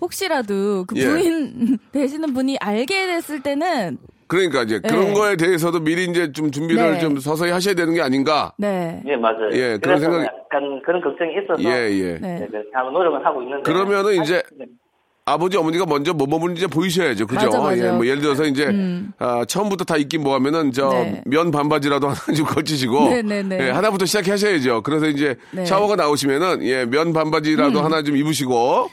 혹시라도 0.00 0.84
그 0.86 0.96
예. 0.96 1.06
부인 1.06 1.78
되시는 1.92 2.32
분이 2.34 2.56
알게 2.58 3.06
됐을 3.06 3.40
때는 3.42 3.98
그러니까 4.30 4.62
이제 4.62 4.78
그런 4.78 5.06
네. 5.08 5.12
거에 5.12 5.36
대해서도 5.36 5.80
미리 5.80 6.04
이제 6.04 6.30
좀 6.32 6.52
준비를 6.52 6.92
네. 6.92 6.98
좀 7.00 7.18
서서히 7.18 7.50
하셔야 7.50 7.74
되는 7.74 7.92
게 7.92 8.00
아닌가. 8.00 8.52
네. 8.56 9.02
예, 9.06 9.16
맞아요. 9.16 9.50
예, 9.52 9.76
그런 9.82 9.98
생각이- 9.98 10.22
약간 10.22 10.80
그런 10.86 11.00
걱정이 11.02 11.32
있어서 11.42 11.60
예, 11.64 11.90
예. 11.90 12.18
네. 12.20 12.48
한번 12.72 12.94
노력은 12.94 13.24
하고 13.26 13.42
있는데 13.42 13.62
그러면은 13.64 14.22
이제 14.22 14.40
네. 14.56 14.66
아버지, 15.24 15.56
어머니가 15.56 15.84
먼저 15.86 16.12
뭐 16.14 16.26
이제 16.50 16.66
보이셔야죠. 16.68 17.26
그죠? 17.26 17.46
맞아, 17.46 17.58
맞아. 17.60 17.86
예, 17.88 17.90
뭐 17.90 18.06
예를 18.06 18.20
들어서 18.22 18.44
이제, 18.44 18.68
아, 19.18 19.44
처음부터 19.44 19.84
다 19.84 19.96
입긴 19.96 20.22
뭐 20.22 20.34
하면은 20.34 20.72
저 20.72 20.88
네. 20.90 21.22
면 21.26 21.50
반바지라도 21.50 22.06
하나 22.08 22.16
좀 22.36 22.46
걸치시고. 22.46 23.10
네, 23.10 23.22
네, 23.22 23.42
네. 23.42 23.58
예, 23.66 23.70
하나부터 23.70 24.06
시작하셔야죠. 24.06 24.82
그래서 24.82 25.06
이제 25.06 25.36
네. 25.52 25.64
샤워가 25.64 25.94
나오시면은, 25.96 26.64
예, 26.64 26.84
면 26.84 27.12
반바지라도 27.12 27.80
하나 27.80 28.02
좀 28.02 28.16
입으시고. 28.16 28.88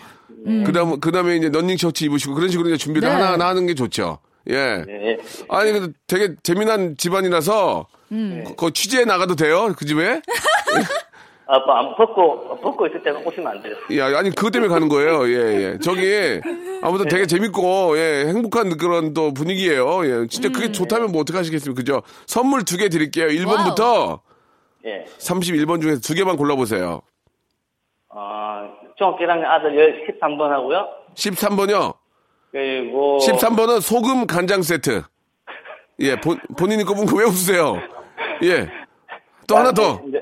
그 0.65 0.71
다음, 0.71 0.99
그 0.99 1.11
다음에 1.11 1.35
이제 1.37 1.49
런닝 1.49 1.77
셔츠 1.77 2.03
입으시고 2.05 2.35
그런 2.35 2.49
식으로 2.49 2.69
이제 2.69 2.77
준비를 2.77 3.07
네. 3.07 3.13
하나 3.15 3.31
하나 3.33 3.47
하는 3.47 3.65
게 3.65 3.73
좋죠. 3.73 4.19
예. 4.49 4.83
예, 4.87 5.07
예. 5.09 5.17
아니, 5.49 5.71
근데 5.71 5.93
되게 6.07 6.35
재미난 6.43 6.95
집안이라서. 6.97 7.87
그, 8.09 8.55
그 8.57 8.71
취재에 8.71 9.03
나가도 9.05 9.35
돼요? 9.35 9.73
그 9.77 9.85
집에? 9.85 10.21
아, 11.49 11.59
뭐, 11.59 11.75
안 11.75 11.95
벗고 11.95 12.59
벗고 12.61 12.87
있을 12.87 13.01
때는 13.03 13.25
오시면 13.25 13.47
안 13.47 13.61
돼요. 13.61 13.75
예, 13.91 14.01
아니, 14.01 14.29
그것 14.31 14.51
때문에 14.51 14.69
가는 14.69 14.87
거예요. 14.89 15.27
예, 15.29 15.61
예. 15.73 15.77
저기, 15.79 16.41
아무튼 16.81 17.07
되게 17.07 17.25
재밌고, 17.25 17.97
예, 17.97 18.25
행복한 18.27 18.77
그런 18.77 19.13
또 19.13 19.33
분위기예요. 19.33 20.05
예, 20.05 20.27
진짜 20.27 20.49
그게 20.49 20.71
좋다면 20.71 21.11
뭐 21.11 21.21
어떡하시겠습니까? 21.21 21.77
그죠? 21.79 22.01
선물 22.25 22.63
두 22.63 22.77
개 22.77 22.89
드릴게요. 22.89 23.27
1번부터 23.27 24.19
예. 24.85 25.05
31번 25.19 25.81
중에서 25.81 25.99
두 26.01 26.13
개만 26.13 26.37
골라보세요. 26.37 27.01
아, 28.09 28.69
중학교 28.97 29.17
1학년 29.25 29.45
아들 29.45 30.05
13번 30.21 30.49
하고요. 30.49 30.87
13번이요. 31.15 31.95
그리고 32.51 33.19
13번은 33.21 33.81
소금 33.81 34.27
간장 34.27 34.61
세트. 34.61 35.03
예, 35.99 36.15
본, 36.19 36.39
본인이 36.57 36.83
꼽은 36.83 37.05
거 37.05 37.17
왜 37.17 37.25
웃으세요? 37.25 37.81
예. 38.43 38.69
또 39.47 39.57
하나 39.57 39.71
더. 39.71 40.01
이제 40.07 40.21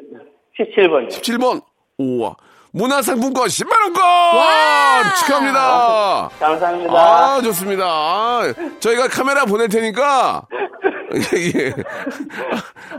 17번이요. 0.60 1.10
7번. 1.10 1.62
우와. 1.98 2.36
문화상품권 2.72 3.48
10만원권! 3.48 5.16
축하합니다. 5.20 6.30
감사합니다. 6.40 6.94
아, 6.94 7.42
좋습니다. 7.42 7.86
아, 7.86 8.54
저희가 8.80 9.08
카메라 9.08 9.46
보낼 9.46 9.70
테니까. 9.70 10.46
예, 11.16 11.60
예. 11.68 11.74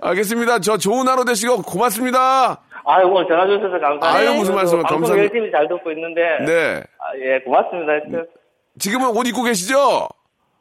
알겠습니다. 0.00 0.60
저 0.60 0.78
좋은 0.78 1.06
하루 1.06 1.24
되시고 1.26 1.60
고맙습니다. 1.62 2.62
아유, 2.86 3.06
오늘 3.06 3.28
전화 3.28 3.46
주셔서 3.46 3.72
감사합니다. 3.78 4.08
아유, 4.08 4.32
무슨 4.34 4.54
말씀을 4.54 4.82
방송 4.84 5.00
감사합니다. 5.10 5.22
열심히 5.24 5.50
잘 5.52 5.68
듣고 5.68 5.92
있는데. 5.92 6.22
네. 6.46 6.82
아, 6.98 7.04
예, 7.18 7.40
고맙습니다. 7.40 7.92
지금은 8.78 9.08
옷 9.08 9.26
입고 9.26 9.42
계시죠? 9.42 10.08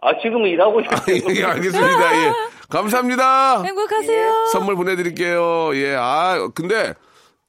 아, 0.02 0.18
지금은 0.22 0.50
일하고 0.50 0.80
아, 0.80 1.12
있어요. 1.12 1.36
예, 1.36 1.44
알겠습니다. 1.44 2.26
예. 2.26 2.32
감사합니다. 2.70 3.64
행복하세요. 3.64 4.48
선물 4.52 4.76
보내드릴게요. 4.76 5.72
예, 5.76 5.96
아, 5.98 6.48
근데 6.54 6.94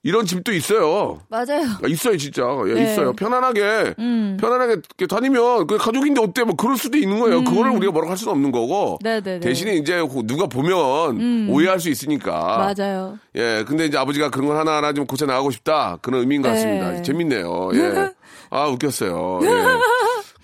이런 0.03 0.25
집도 0.25 0.53
있어요. 0.53 1.21
맞아요. 1.29 1.65
아, 1.83 1.87
있어요, 1.89 2.17
진짜. 2.17 2.43
예, 2.69 2.75
네. 2.75 2.93
있어요. 2.93 3.13
편안하게, 3.13 3.95
음. 3.99 4.37
편안하게 4.41 4.73
이렇게 4.75 5.07
다니면, 5.09 5.67
그 5.67 5.79
가족인데 5.79 6.21
어때? 6.23 6.45
뭐 6.45 6.55
그럴 6.55 6.77
수도 6.77 6.97
있는 6.97 7.19
거예요. 7.19 7.43
그거를 7.43 7.73
우리가 7.73 7.93
뭐라고 7.93 8.11
할 8.11 8.17
수는 8.17 8.33
없는 8.33 8.53
거고. 8.53 8.95
음. 8.95 8.99
네네네. 9.03 9.41
대신에 9.41 9.75
이제 9.75 10.01
누가 10.25 10.47
보면 10.47 11.49
오해할 11.51 11.81
수 11.81 11.91
있으니까. 11.91 12.73
맞아요. 12.79 13.19
예, 13.35 13.65
근데 13.67 13.87
이제 13.87 13.99
아버지가 13.99 14.31
그런 14.31 14.47
걸 14.47 14.57
하나하나 14.57 14.93
좀 14.93 15.07
고쳐 15.07 15.27
나가고 15.27 15.51
싶다. 15.51 15.99
그런 16.03 16.21
의미인 16.21 16.41
것 16.41 16.51
같습니다. 16.51 16.93
네. 16.93 17.03
재밌네요. 17.03 17.71
예. 17.75 18.13
아, 18.51 18.69
웃겼어요. 18.69 19.41
예. 19.45 19.49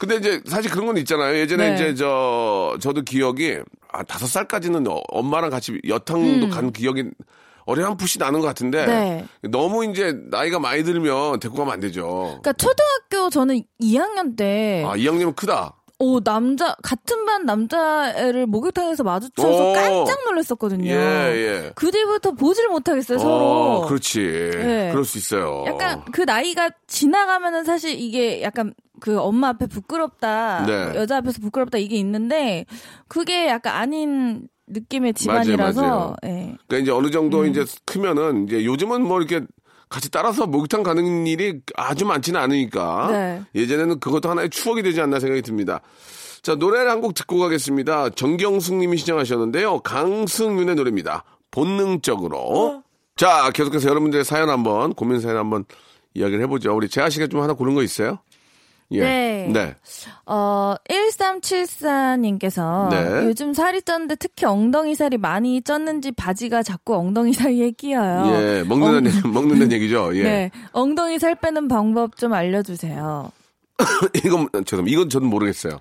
근데 0.03 0.17
이제 0.17 0.43
사실 0.47 0.69
그런 0.69 0.87
건 0.87 0.97
있잖아요. 0.97 1.37
예전에 1.39 1.69
네. 1.69 1.75
이제 1.77 1.95
저, 1.95 2.77
저도 2.81 3.03
기억이, 3.03 3.59
아, 3.93 4.03
다섯 4.03 4.27
살까지는 4.27 4.85
어- 4.89 5.01
엄마랑 5.11 5.49
같이 5.49 5.81
여탕도 5.87 6.49
간 6.49 6.73
기억이 6.73 7.05
어렴풋이 7.67 8.19
나는 8.19 8.41
것 8.41 8.49
같은데. 8.49 8.85
음. 8.85 8.87
네. 8.89 9.25
너무 9.49 9.85
이제 9.85 10.13
나이가 10.29 10.59
많이 10.59 10.83
들면 10.83 11.39
데리고 11.39 11.59
가면 11.59 11.73
안 11.75 11.79
되죠. 11.79 12.41
그러니까 12.43 12.53
초등학교 12.55 13.31
저는 13.31 13.63
2학년 13.81 14.37
때 14.37 14.83
아, 14.85 14.97
2학년은 14.97 15.37
크다. 15.37 15.77
오, 16.01 16.19
남자, 16.19 16.75
같은 16.83 17.25
반 17.25 17.47
남자애를 17.47 18.47
목욕탕에서 18.47 19.05
마주쳐서 19.05 19.71
오. 19.71 19.73
깜짝 19.73 20.25
놀랐었거든요. 20.25 20.91
예, 20.91 20.97
예. 20.97 21.73
그 21.77 21.93
뒤부터 21.93 22.33
보지를 22.33 22.71
못하겠어요, 22.71 23.19
서로. 23.21 23.33
어, 23.33 23.87
그렇지. 23.87 24.19
네. 24.19 24.89
그럴 24.91 25.05
수 25.05 25.19
있어요. 25.19 25.63
약간 25.69 26.03
그 26.11 26.23
나이가 26.23 26.71
지나가면은 26.89 27.63
사실 27.63 27.93
이게 27.97 28.43
약간 28.43 28.75
그 29.03 29.19
엄마 29.19 29.49
앞에 29.49 29.67
부끄럽다, 29.67 30.65
네. 30.65 30.93
여자 30.95 31.17
앞에서 31.17 31.41
부끄럽다 31.41 31.77
이게 31.77 31.97
있는데 31.97 32.65
그게 33.09 33.49
약간 33.49 33.75
아닌 33.75 34.47
느낌의 34.69 35.13
맞아요, 35.27 35.43
집안이라서 35.43 35.83
맞아요. 35.83 36.15
예. 36.25 36.57
그러니까 36.69 36.77
이제 36.79 36.91
어느 36.93 37.11
정도 37.11 37.41
음. 37.41 37.47
이제 37.49 37.65
크면은 37.85 38.47
이제 38.47 38.65
요즘은 38.65 39.03
뭐 39.03 39.19
이렇게 39.21 39.45
같이 39.89 40.09
따라서 40.09 40.47
목욕탕 40.47 40.85
가는 40.85 41.27
일이 41.27 41.59
아주 41.75 42.07
많지는 42.07 42.41
않으니까 42.41 43.09
네. 43.11 43.43
예전에는 43.61 43.99
그것도 43.99 44.31
하나의 44.31 44.51
추억이 44.51 44.85
되지 44.85 45.01
않나 45.01 45.19
생각이 45.19 45.43
듭니다. 45.43 45.81
자 46.43 46.55
노래를 46.55 46.89
한 46.89 47.01
곡 47.01 47.15
듣고 47.15 47.41
가겠습니다. 47.41 48.11
정경숙님이 48.11 48.99
신청하셨는데요. 48.99 49.81
강승윤의 49.81 50.77
노래입니다. 50.77 51.25
본능적으로. 51.51 52.85
자 53.17 53.51
계속해서 53.53 53.89
여러분들의 53.89 54.25
사연 54.25 54.49
한번 54.49 54.95
고민 54.95 55.19
사연 55.21 55.39
한번 55.39 55.65
이야기를 56.15 56.41
해보죠. 56.45 56.73
우리 56.77 56.89
재하 56.89 57.11
씨가 57.11 57.27
좀 57.27 57.41
하나 57.41 57.53
고른 57.55 57.75
거 57.75 57.83
있어요? 57.83 58.19
예. 58.93 59.01
네. 59.01 59.49
네. 59.53 59.75
어, 60.27 60.75
1374님께서 60.89 62.89
네. 62.91 63.25
요즘 63.27 63.55
살이 63.55 63.81
쪘는데 63.81 64.19
특히 64.19 64.47
엉덩이 64.47 64.95
살이 64.95 65.17
많이 65.17 65.61
쪘는지 65.61 66.15
바지가 66.15 66.63
자꾸 66.63 66.97
엉덩이 66.97 67.33
사이에 67.33 67.71
끼어요. 67.73 68.33
예. 68.35 68.63
먹는다는, 68.65 69.11
얘기- 69.11 69.29
먹는다는 69.29 69.73
얘기죠. 69.73 70.17
예. 70.17 70.23
네. 70.23 70.51
엉덩이 70.73 71.19
살 71.19 71.35
빼는 71.35 71.69
방법 71.69 72.17
좀 72.17 72.33
알려주세요. 72.33 73.31
이건, 74.25 74.49
죄송합니다. 74.65 74.95
이건 74.95 75.09
저는 75.09 75.29
모르겠어요. 75.29 75.79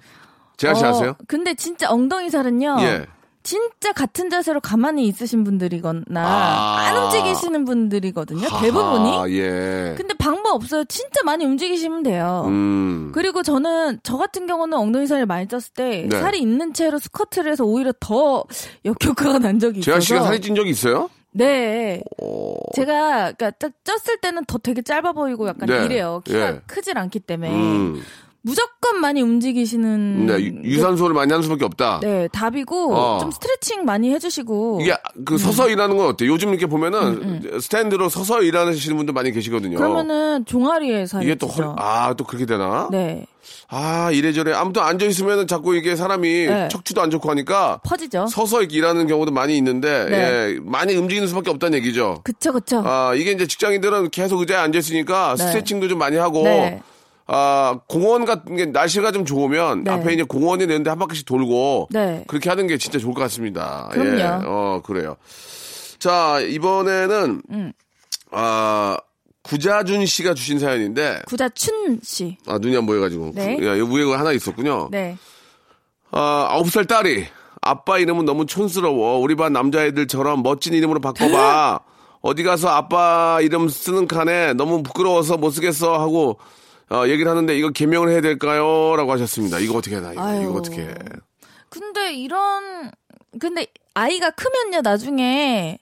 재하 0.57 0.73
씨 0.73 0.85
어, 0.85 0.89
아세요? 0.89 1.15
근데 1.27 1.53
진짜 1.55 1.91
엉덩이 1.91 2.29
살은요. 2.29 2.77
예. 2.81 3.05
진짜 3.43 3.91
같은 3.91 4.29
자세로 4.29 4.59
가만히 4.59 5.07
있으신 5.07 5.43
분들이거나 5.43 6.03
아. 6.15 6.77
안 6.87 6.97
움직이시는 6.97 7.65
분들이거든요. 7.65 8.47
대부분이. 8.61 9.17
아, 9.17 9.29
예. 9.29 9.95
근데 9.97 10.13
방법 10.13 10.55
없어요. 10.55 10.83
진짜 10.85 11.23
많이 11.23 11.45
움직이시면 11.45 12.03
돼요. 12.03 12.43
음. 12.47 13.11
그리고 13.13 13.41
저는 13.43 13.99
저 14.03 14.17
같은 14.17 14.45
경우는 14.45 14.77
엉덩이 14.77 15.07
살을 15.07 15.25
많이 15.25 15.47
쪘을 15.47 15.73
때 15.73 16.07
네. 16.09 16.19
살이 16.19 16.39
있는 16.39 16.73
채로 16.73 16.99
스쿼트를 16.99 17.51
해서 17.51 17.63
오히려 17.63 17.93
더 17.99 18.43
역효과가 18.85 19.39
난 19.39 19.59
적이 19.59 19.79
있어서 19.79 19.91
재하 19.91 19.99
씨가 19.99 20.21
살이 20.23 20.39
찐 20.41 20.55
적이 20.55 20.69
있어요? 20.69 21.09
네. 21.33 22.01
어, 22.21 22.53
제가 22.75 23.31
그러니까 23.33 23.51
딱 23.51 23.71
쪘을 23.83 24.21
때는 24.21 24.45
더 24.45 24.57
되게 24.57 24.81
짧아 24.81 25.13
보이고 25.13 25.47
약간 25.47 25.67
네. 25.67 25.85
이래요. 25.85 26.21
키가 26.25 26.47
예. 26.47 26.61
크질 26.67 26.97
않기 26.97 27.19
때문에 27.21 27.51
음. 27.51 28.01
무조건 28.43 28.99
많이 29.01 29.21
움직이시는 29.21 30.25
네, 30.25 30.33
유- 30.39 30.63
유산소를 30.63 31.13
많이 31.13 31.31
하는 31.31 31.43
수밖에 31.43 31.63
없다. 31.65 31.99
네, 32.01 32.27
답이고 32.29 32.95
어. 32.95 33.19
좀 33.19 33.29
스트레칭 33.31 33.85
많이 33.85 34.11
해주시고 34.11 34.79
이게 34.81 34.95
그 35.25 35.37
서서 35.37 35.69
일하는 35.69 35.95
건 35.95 36.07
어때요? 36.07 36.31
요즘 36.31 36.49
이렇게 36.49 36.65
보면은 36.65 36.99
음, 37.43 37.59
스탠드로 37.61 38.09
서서 38.09 38.41
일하시는 38.41 38.97
분들 38.97 39.13
많이 39.13 39.31
계시거든요. 39.31 39.77
그러면은 39.77 40.43
종아리에 40.45 41.05
살이 41.05 41.25
이게 41.25 41.35
또 41.35 41.47
찌죠. 41.47 41.63
헐, 41.63 41.75
아, 41.77 42.15
또 42.15 42.23
그렇게 42.23 42.47
되나? 42.47 42.87
네, 42.91 43.27
아, 43.67 44.09
이래저래. 44.11 44.53
아무튼 44.53 44.81
앉아 44.81 45.05
있으면은 45.05 45.45
자꾸 45.45 45.75
이게 45.75 45.95
사람이 45.95 46.45
네. 46.47 46.67
척추도 46.69 47.01
안 47.01 47.11
좋고 47.11 47.29
하니까 47.29 47.79
퍼지죠. 47.83 48.25
서서 48.27 48.61
이렇게 48.61 48.75
일하는 48.77 49.05
경우도 49.05 49.31
많이 49.31 49.55
있는데, 49.57 50.05
네. 50.09 50.17
예, 50.55 50.59
많이 50.63 50.95
움직이는 50.95 51.27
수밖에 51.27 51.51
없다는 51.51 51.77
얘기죠. 51.77 52.21
그쵸, 52.23 52.51
그쵸. 52.53 52.81
아, 52.85 53.13
이게 53.15 53.31
이제 53.31 53.45
직장인들은 53.45 54.09
계속 54.09 54.39
의자에 54.39 54.57
앉아 54.57 54.79
있으니까 54.79 55.35
네. 55.37 55.45
스트레칭도 55.45 55.87
좀 55.87 55.99
많이 55.99 56.17
하고, 56.17 56.41
네. 56.43 56.81
아, 57.33 57.79
공원 57.87 58.25
같은 58.25 58.57
게 58.57 58.65
날씨가 58.65 59.13
좀 59.13 59.23
좋으면 59.23 59.85
네. 59.85 59.91
앞에 59.91 60.13
이제 60.13 60.23
공원이 60.23 60.65
있는데 60.65 60.89
한 60.89 60.99
바퀴씩 60.99 61.25
돌고 61.25 61.87
네. 61.89 62.25
그렇게 62.27 62.49
하는 62.49 62.67
게 62.67 62.77
진짜 62.77 62.99
좋을 62.99 63.13
것 63.13 63.21
같습니다. 63.21 63.87
그럼요. 63.93 64.19
예. 64.19 64.23
어, 64.45 64.81
그래요. 64.83 65.15
자, 65.97 66.41
이번에는 66.41 67.41
음. 67.51 67.71
아, 68.31 68.97
구자준 69.43 70.05
씨가 70.05 70.33
주신 70.33 70.59
사연인데 70.59 71.21
구자춘 71.25 72.01
씨. 72.03 72.37
아, 72.47 72.57
눈이 72.57 72.75
안 72.75 72.85
보여 72.85 72.99
가지고. 72.99 73.31
네. 73.33 73.57
야, 73.65 73.77
여기 73.79 73.95
위에 73.95 74.13
하나 74.13 74.33
있었군요. 74.33 74.89
네. 74.91 75.17
아, 76.11 76.47
아홉 76.49 76.69
살 76.69 76.83
딸이 76.83 77.27
아빠 77.61 77.97
이름은 77.97 78.25
너무 78.25 78.45
촌스러워. 78.45 79.19
우리 79.19 79.35
반 79.35 79.53
남자애들처럼 79.53 80.43
멋진 80.43 80.73
이름으로 80.73 80.99
바꿔봐. 80.99 81.79
어디 82.19 82.43
가서 82.43 82.67
아빠 82.67 83.39
이름 83.41 83.69
쓰는 83.69 84.05
칸에 84.07 84.53
너무 84.53 84.83
부끄러워서 84.83 85.37
못 85.37 85.51
쓰겠어 85.51 85.97
하고 85.97 86.37
어, 86.91 87.07
얘기를 87.07 87.29
하는데 87.31 87.57
이거 87.57 87.69
개명을 87.69 88.09
해야 88.09 88.21
될까요? 88.21 88.95
라고 88.97 89.11
하셨습니다. 89.13 89.59
이거 89.59 89.77
어떻게 89.77 89.95
해나? 89.95 90.11
이거, 90.11 90.21
아유. 90.21 90.43
이거 90.43 90.53
어떻게 90.53 90.81
해? 90.81 90.93
근데 91.69 92.13
이런 92.13 92.91
근데 93.39 93.65
아이가 93.93 94.29
크면요 94.31 94.81
나중에 94.81 95.79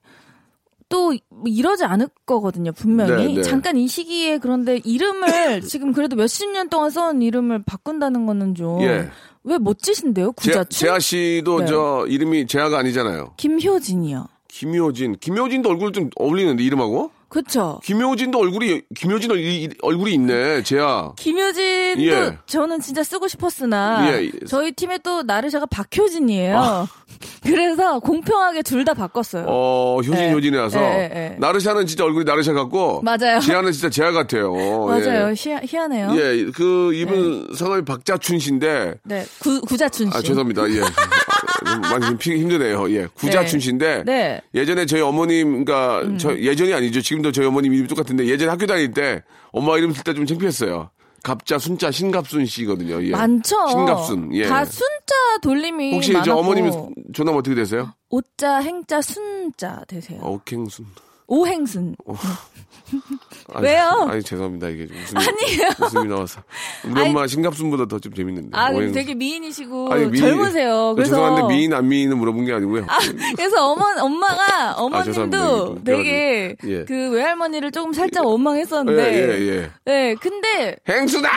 또 0.88 1.14
이러지 1.46 1.84
않을 1.84 2.10
거거든요 2.26 2.72
분명히 2.72 3.28
네, 3.28 3.34
네. 3.36 3.42
잠깐 3.42 3.78
이 3.78 3.88
시기에 3.88 4.38
그런데 4.38 4.78
이름을 4.84 5.62
지금 5.66 5.94
그래도 5.94 6.16
몇십 6.16 6.50
년 6.52 6.70
동안 6.70 6.90
써온 6.90 7.22
이름을 7.22 7.64
바꾼다는 7.64 8.26
거는 8.26 8.56
좀 8.56 8.82
예. 8.82 9.10
왜 9.44 9.58
멋지신데요 9.58 10.34
제, 10.38 10.52
구자춘 10.52 10.88
재하 10.88 11.00
씨도 11.00 11.60
네. 11.62 11.66
저 11.66 12.06
이름이 12.08 12.46
재하가 12.48 12.80
아니잖아요. 12.80 13.34
김효진이요 13.38 14.28
김효진. 14.48 15.18
김효진도 15.20 15.70
얼굴 15.70 15.94
좀 15.94 16.10
어울리는데 16.18 16.64
이름하고? 16.64 17.12
그쵸 17.30 17.80
김효진도 17.84 18.40
얼굴이 18.40 18.82
김효진 18.96 19.32
얼- 19.32 19.70
얼굴이 19.82 20.14
있네. 20.16 20.64
재하. 20.64 21.14
김효진도 21.16 22.04
예. 22.04 22.38
저는 22.48 22.80
진짜 22.82 23.04
쓰고 23.04 23.28
싶었으나 23.28 24.08
예. 24.12 24.32
저희 24.48 24.72
팀에 24.72 24.98
또 25.04 25.22
나르샤가 25.24 25.66
박효진이에요 25.68 26.88
그래서 27.44 28.00
공평하게 28.00 28.62
둘 28.64 28.84
다 28.86 28.94
바꿨어요 28.94 29.46
어, 29.48 29.98
효진 29.98 30.14
네. 30.14 30.32
효진이라서 30.34 30.80
예, 30.82 30.86
예, 30.86 31.12
예. 31.34 31.36
나르샤는 31.38 31.86
진짜 31.86 32.04
얼굴이 32.06 32.24
나르샤 32.26 32.54
같고 32.54 33.02
맞아요. 33.04 33.40
재하는 33.42 33.72
진짜 33.74 33.90
재하 33.90 34.12
같아요. 34.12 34.54
맞아요 34.86 35.30
예. 35.30 35.34
희한, 35.36 35.62
희한 35.66 35.92
해요 35.94 36.12
예, 36.16 36.46
그 36.56 36.94
이분 36.94 37.48
성함이 37.56 37.84
박자춘 37.86 38.40
씨인데 38.40 38.96
네 39.04 39.26
구, 39.40 39.60
구자춘 39.62 40.10
씨 40.12 40.18
아 40.18 40.22
죄송합니다. 40.22 40.70
예. 40.72 40.82
좀 41.66 41.82
많이 41.82 42.06
좀 42.06 42.18
피- 42.18 42.38
힘드네요. 42.38 42.90
예. 42.92 43.08
구자춘 43.16 43.60
네. 43.60 43.64
씨인데 43.64 44.04
네. 44.06 44.42
음. 44.44 44.58
예전에 44.58 44.86
저희 44.86 45.02
어머님 45.02 45.64
그러니까 45.66 46.18
저 46.18 46.38
예전이 46.38 46.74
아니죠. 46.74 47.02
지금도 47.02 47.32
저희 47.32 47.46
어머님 47.46 47.74
이름이 47.74 47.88
똑같은데 47.88 48.26
예전에 48.28 48.50
학교 48.52 48.66
다닐 48.66 48.92
때 48.92 49.24
엄마 49.52 49.78
이름 49.78 49.92
쓸 49.94 50.04
때 50.04 50.14
좀 50.14 50.26
창피했어요. 50.26 50.90
갑자 51.22 51.58
순자 51.60 51.92
신갑순 51.92 52.46
씨거든요. 52.46 53.04
예. 53.04 53.12
많죠. 53.12 53.56
신갑순. 53.70 54.34
예. 54.36 54.48
다 54.48 54.64
순자 54.64 55.14
돌림이 55.42 55.94
혹시 55.94 56.14
많았고 56.14 56.26
저 56.32 56.38
어머님 56.38 56.72
존함 57.14 57.36
어떻게 57.36 57.56
되세요? 57.56 57.94
오자 58.10 58.60
행자 58.60 59.02
순자 59.02 59.84
되세요. 59.88 60.20
어갱순. 60.22 60.86
오행순. 61.30 61.96
아니, 63.54 63.66
왜요? 63.68 64.08
아니 64.10 64.24
죄송합니다 64.24 64.68
이게 64.70 64.84
웃음이, 64.86 65.24
아니에요. 65.24 65.70
웃음이 65.80 66.08
나와서 66.08 66.42
우리 66.84 67.02
엄마 67.02 67.28
신갑순보다 67.28 67.86
더 67.86 68.00
좀 68.00 68.14
재밌는데. 68.14 68.50
아, 68.58 68.72
오행- 68.72 68.92
되게 68.92 69.14
미인이시고 69.14 69.94
아니, 69.94 70.06
미인- 70.08 70.24
젊으세요. 70.24 70.94
그래서 70.96 71.12
죄송한데 71.12 71.54
미인 71.54 71.74
안 71.74 71.88
미인은 71.88 72.18
물어본 72.18 72.46
게 72.46 72.54
아니고요. 72.54 72.86
아, 72.88 72.98
그래서 73.36 73.72
어머 73.72 73.86
엄마가 74.02 74.72
아. 74.72 74.74
어머님도 74.78 75.78
이게 75.82 75.84
되게 75.84 76.56
예. 76.66 76.86
그 76.86 77.12
외할머니를 77.12 77.72
조금 77.72 77.94
살짝 77.94 78.26
원망했었는데. 78.26 79.14
예, 79.14 79.40
예, 79.40 79.48
예. 79.58 79.72
네, 79.86 80.16
근데 80.16 80.76
행수다! 80.88 81.30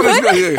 그러니까, 0.00 0.38
예. 0.38 0.56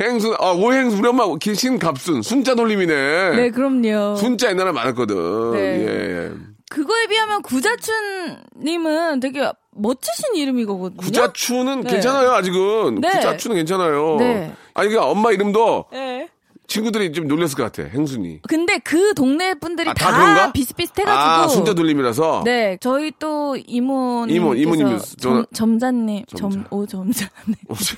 행수, 0.00 0.34
아, 0.40 0.50
오행수, 0.52 0.96
우리 0.98 1.08
엄마, 1.08 1.24
신갑순, 1.40 2.22
순자 2.22 2.54
돌림이네. 2.56 3.36
네, 3.36 3.50
그럼요. 3.50 4.16
순자 4.16 4.50
옛날에 4.50 4.72
많았거든. 4.72 5.52
네. 5.52 5.58
예, 5.60 6.24
예. 6.26 6.32
그거에 6.70 7.06
비하면 7.06 7.42
구자춘님은 7.42 9.20
되게 9.20 9.50
멋지신 9.72 10.34
이름이거든요. 10.34 10.96
구자추는 10.96 11.82
네. 11.82 11.90
괜찮아요, 11.92 12.32
아직은. 12.32 13.00
네. 13.00 13.10
구자추는 13.10 13.56
괜찮아요. 13.56 14.16
네. 14.18 14.52
아니, 14.74 14.88
그러니까 14.88 15.10
엄마 15.10 15.30
이름도 15.30 15.86
네. 15.92 16.28
친구들이 16.66 17.12
좀 17.12 17.28
놀랬을 17.28 17.56
것 17.56 17.62
같아, 17.72 17.88
행순이. 17.88 18.40
근데 18.48 18.78
그 18.78 19.14
동네 19.14 19.54
분들이 19.54 19.88
아, 19.90 19.94
다 19.94 20.10
다? 20.10 20.52
비슷비슷해가지고. 20.52 21.20
아, 21.20 21.46
순자 21.48 21.74
돌림이라서. 21.74 22.42
네, 22.44 22.76
저희 22.80 23.12
또 23.20 23.56
이모님. 23.66 24.34
이모, 24.34 24.54
이모님이었어. 24.54 25.16
저는- 25.16 25.46
점자님, 25.54 26.24
점, 26.26 26.50
점자. 26.50 26.68
오, 26.70 26.84
점자. 26.86 27.28
네. 27.46 27.54
어, 27.68 27.74
저- 27.76 27.96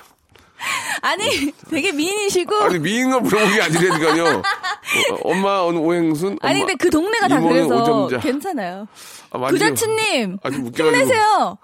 아니, 1.01 1.25
되게 1.71 1.93
미인이시고. 1.93 2.55
아니, 2.57 2.79
미인 2.79 3.09
걸 3.11 3.23
물어본 3.23 3.55
게 3.55 3.63
아니라니까요. 3.63 4.43
어, 5.13 5.31
엄마, 5.31 5.61
오늘 5.61 5.81
오행순? 5.81 6.39
아니, 6.43 6.61
근데 6.61 6.75
그 6.75 6.91
동네가 6.91 7.29
다 7.29 7.41
그래서 7.41 7.83
오점자. 7.83 8.19
괜찮아요. 8.21 8.87
아, 9.31 9.39
아주 10.43 10.57
웃겨가지고. 10.59 10.91
힘내세요. 10.97 11.59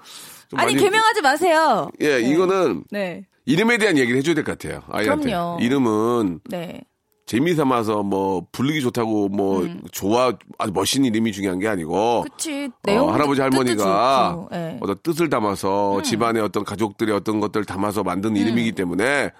좀 0.50 0.58
아니, 0.60 0.76
개명하지 0.76 1.22
마세요. 1.22 1.90
예, 2.02 2.20
이거는 2.20 2.84
네, 2.90 3.24
이름에 3.46 3.78
대한 3.78 3.96
얘기를 3.98 4.18
해줘야 4.18 4.34
될 4.34 4.44
것 4.44 4.58
같아요. 4.58 4.82
아이한테. 4.90 5.30
그럼요. 5.30 5.58
이름은 5.60 6.40
네. 6.50 6.82
재미 7.26 7.54
삼아서 7.54 8.02
뭐 8.02 8.46
부르기 8.52 8.82
좋다고 8.82 9.28
뭐 9.30 9.66
좋아 9.92 10.32
아주 10.58 10.72
멋있는 10.74 11.08
이름이 11.08 11.32
중요한 11.32 11.58
게 11.58 11.68
아니고 11.68 12.20
음. 12.20 12.24
그치. 12.24 12.68
어, 12.88 13.10
할아버지 13.10 13.40
할머니가 13.40 14.48
네. 14.50 14.78
어떤 14.82 14.96
뜻을 15.02 15.30
담아서 15.30 16.02
집안의 16.02 16.42
어떤 16.42 16.64
가족들의 16.64 17.14
어떤 17.14 17.40
것들을 17.40 17.64
담아서 17.64 18.02
만든 18.02 18.36
이름이기 18.36 18.72
때문에 18.72 19.30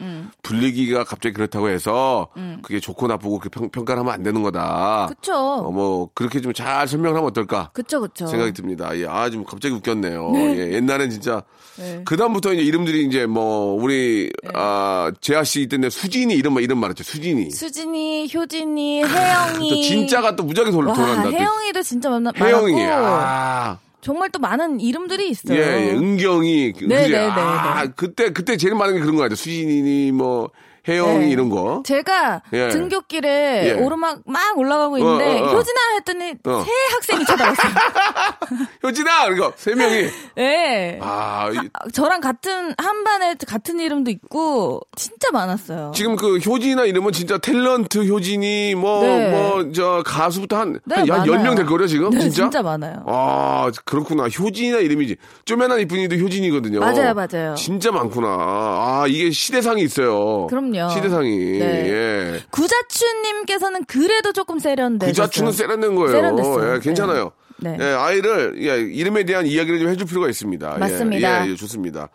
불리기가 0.42 1.04
갑자기 1.04 1.34
그렇다고 1.34 1.68
해서 1.68 2.28
그게 2.62 2.80
좋고 2.80 3.06
나쁘고 3.06 3.38
그 3.38 3.48
평, 3.50 3.68
평가를 3.68 4.00
하면 4.00 4.14
안 4.14 4.22
되는 4.22 4.42
거다. 4.42 5.06
그쵸. 5.10 5.34
어, 5.34 5.70
뭐 5.70 6.08
그렇게 6.14 6.40
좀 6.40 6.54
잘 6.54 6.86
설명을 6.86 7.16
하면 7.16 7.28
어떨까 7.28 7.70
그쵸, 7.72 8.00
그쵸. 8.00 8.28
생각이 8.28 8.52
듭니다. 8.52 8.96
예, 8.96 9.06
아, 9.06 9.28
좀 9.28 9.44
갑자기 9.44 9.74
웃겼네요. 9.74 10.32
예, 10.36 10.74
옛날엔 10.74 11.10
진짜 11.10 11.42
네. 11.76 12.00
그 12.04 12.16
다음부터 12.16 12.52
이제 12.52 12.62
이름들이 12.62 13.04
이제 13.06 13.26
뭐 13.26 13.74
우리 13.74 14.30
아 14.54 15.10
재하 15.20 15.42
씨 15.42 15.66
때문에 15.66 15.90
수진이 15.90 16.32
이름 16.34 16.56
이름 16.60 16.78
말했죠. 16.78 17.02
수진이. 17.02 17.50
수진 17.50 17.73
이, 17.76 18.30
효진이, 18.32 19.04
혜영이. 19.04 19.68
또 19.70 19.76
진짜가 19.82 20.37
또 20.37 20.44
무지하게 20.44 20.70
돌, 20.70 20.87
와, 20.87 20.94
돌아간다. 20.94 21.24
또. 21.24 21.32
혜영이도 21.32 21.82
진짜 21.82 22.08
많, 22.10 22.24
혜영이. 22.37 22.72
많았고. 22.72 23.06
아. 23.06 23.78
정말 24.00 24.30
또 24.30 24.38
많은 24.38 24.80
이름들이 24.80 25.28
있어요. 25.30 25.58
예, 25.58 25.88
예, 25.88 25.90
은경이. 25.92 26.72
그- 26.74 26.84
네? 26.84 27.08
네, 27.08 27.08
네, 27.08 27.16
아, 27.30 27.84
네. 27.84 27.90
그때, 27.96 28.32
그때 28.32 28.56
제일 28.56 28.74
많은 28.74 28.94
게 28.94 29.00
그런 29.00 29.16
거 29.16 29.22
같아요. 29.22 29.34
수진이, 29.37 30.12
뭐, 30.12 30.50
혜영이 30.86 31.26
네. 31.26 31.30
이런 31.30 31.48
거. 31.48 31.82
제가 31.84 32.42
예. 32.52 32.68
등굣길에 32.68 33.68
예. 33.68 33.72
오르막 33.82 34.20
막 34.26 34.58
올라가고 34.58 34.98
있는데 34.98 35.40
어, 35.40 35.44
어, 35.44 35.48
어. 35.48 35.54
효진아 35.56 35.80
했더니 35.96 36.34
어. 36.44 36.62
새 36.64 36.70
학생이 36.94 37.24
쳐다봤어요. 37.24 37.72
효진아! 38.84 39.24
그러니까, 39.24 39.52
세 39.56 39.74
명이. 39.74 40.08
네. 40.36 40.98
아, 41.02 41.50
이- 41.52 41.90
저랑 41.92 42.20
같은 42.20 42.74
한 42.76 43.04
반에 43.04 43.34
같은 43.46 43.80
이름도 43.80 44.10
있고 44.10 44.80
진짜 44.96 45.30
많았어요. 45.32 45.92
지금 45.94 46.16
그 46.16 46.36
효진이나 46.38 46.84
이름은 46.84 47.12
진짜 47.12 47.38
탤런트 47.38 48.06
효진이, 48.08 48.74
뭐, 48.74 49.02
네. 49.02 49.30
뭐, 49.30 49.72
저, 49.72 50.02
가수부터 50.04 50.58
한, 50.58 50.78
네, 50.84 50.96
한 50.96 51.06
많아요. 51.06 51.32
10명 51.32 51.56
될 51.56 51.66
거예요, 51.66 51.86
지금? 51.86 52.10
네, 52.10 52.20
진짜? 52.20 52.42
진짜 52.42 52.62
많아요. 52.62 53.02
아, 53.06 53.70
그렇구나. 53.84 54.24
효진이나 54.28 54.78
이름이지. 54.78 55.16
쪼매난 55.46 55.80
이쁜이도 55.80 56.16
효진이거든요. 56.16 56.80
맞아요, 56.80 57.14
맞아요. 57.14 57.54
진짜 57.54 57.90
많구나. 57.90 58.28
아, 58.28 59.04
이게 59.08 59.30
시대상이 59.30 59.82
있어요. 59.82 60.46
그럼요. 60.48 60.73
시대상이. 60.92 61.58
네. 61.58 61.88
예. 61.88 62.42
구자춘님께서는 62.50 63.84
그래도 63.87 64.32
조금 64.32 64.58
세련돼. 64.58 65.06
구자추는 65.06 65.52
세련된 65.52 65.94
거예요. 65.94 66.10
세련됐어요. 66.12 66.74
예, 66.74 66.80
괜찮아요. 66.80 67.32
네. 67.58 67.76
예, 67.80 67.84
아이를 67.84 68.56
예, 68.58 68.80
이름에 68.80 69.24
대한 69.24 69.46
이야기를 69.46 69.78
좀 69.78 69.88
해줄 69.88 70.06
필요가 70.06 70.28
있습니다. 70.28 70.74
예, 70.74 70.78
맞습니다. 70.78 71.46
예, 71.46 71.50
예, 71.50 71.56
좋습니다. 71.56 72.08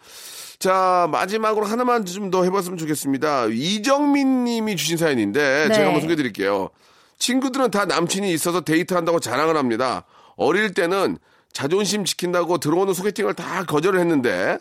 자 0.60 1.08
마지막으로 1.12 1.66
하나만 1.66 2.06
좀 2.06 2.30
더 2.32 2.44
해봤으면 2.44 2.78
좋겠습니다. 2.78 3.46
이정민 3.52 4.44
님이 4.44 4.76
주신 4.76 4.98
사연인데 4.98 5.68
네. 5.70 5.74
제가 5.74 5.88
한번 5.88 6.02
소개해 6.02 6.16
드릴게요. 6.18 6.70
친구들은 7.18 7.72
다 7.72 7.86
남친이 7.86 8.32
있어서 8.34 8.62
데이트한다고 8.62 9.20
자랑을 9.20 9.56
합니다. 9.58 10.04
어릴 10.36 10.74
때는 10.74 11.18
자존심 11.54 12.06
지킨다고 12.06 12.58
들어오는 12.60 12.94
소개팅을 12.94 13.34
다 13.34 13.64
거절을 13.64 14.00
했는데 14.00 14.58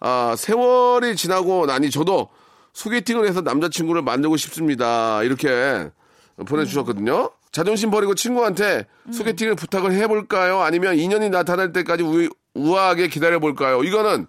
아, 0.00 0.34
세월이 0.36 1.14
지나고 1.16 1.66
나니 1.66 1.90
저도 1.90 2.28
소개팅을 2.74 3.26
해서 3.26 3.40
남자친구를 3.40 4.02
만들고 4.02 4.36
싶습니다. 4.36 5.22
이렇게 5.22 5.88
보내주셨거든요. 6.46 7.30
자존심 7.52 7.90
버리고 7.90 8.14
친구한테 8.14 8.86
소개팅을 9.12 9.54
부탁을 9.54 9.92
해볼까요? 9.92 10.60
아니면 10.60 10.96
인연이 10.98 11.30
나타날 11.30 11.72
때까지 11.72 12.02
우, 12.02 12.28
우아하게 12.54 13.08
기다려볼까요? 13.08 13.82
이거는 13.84 14.26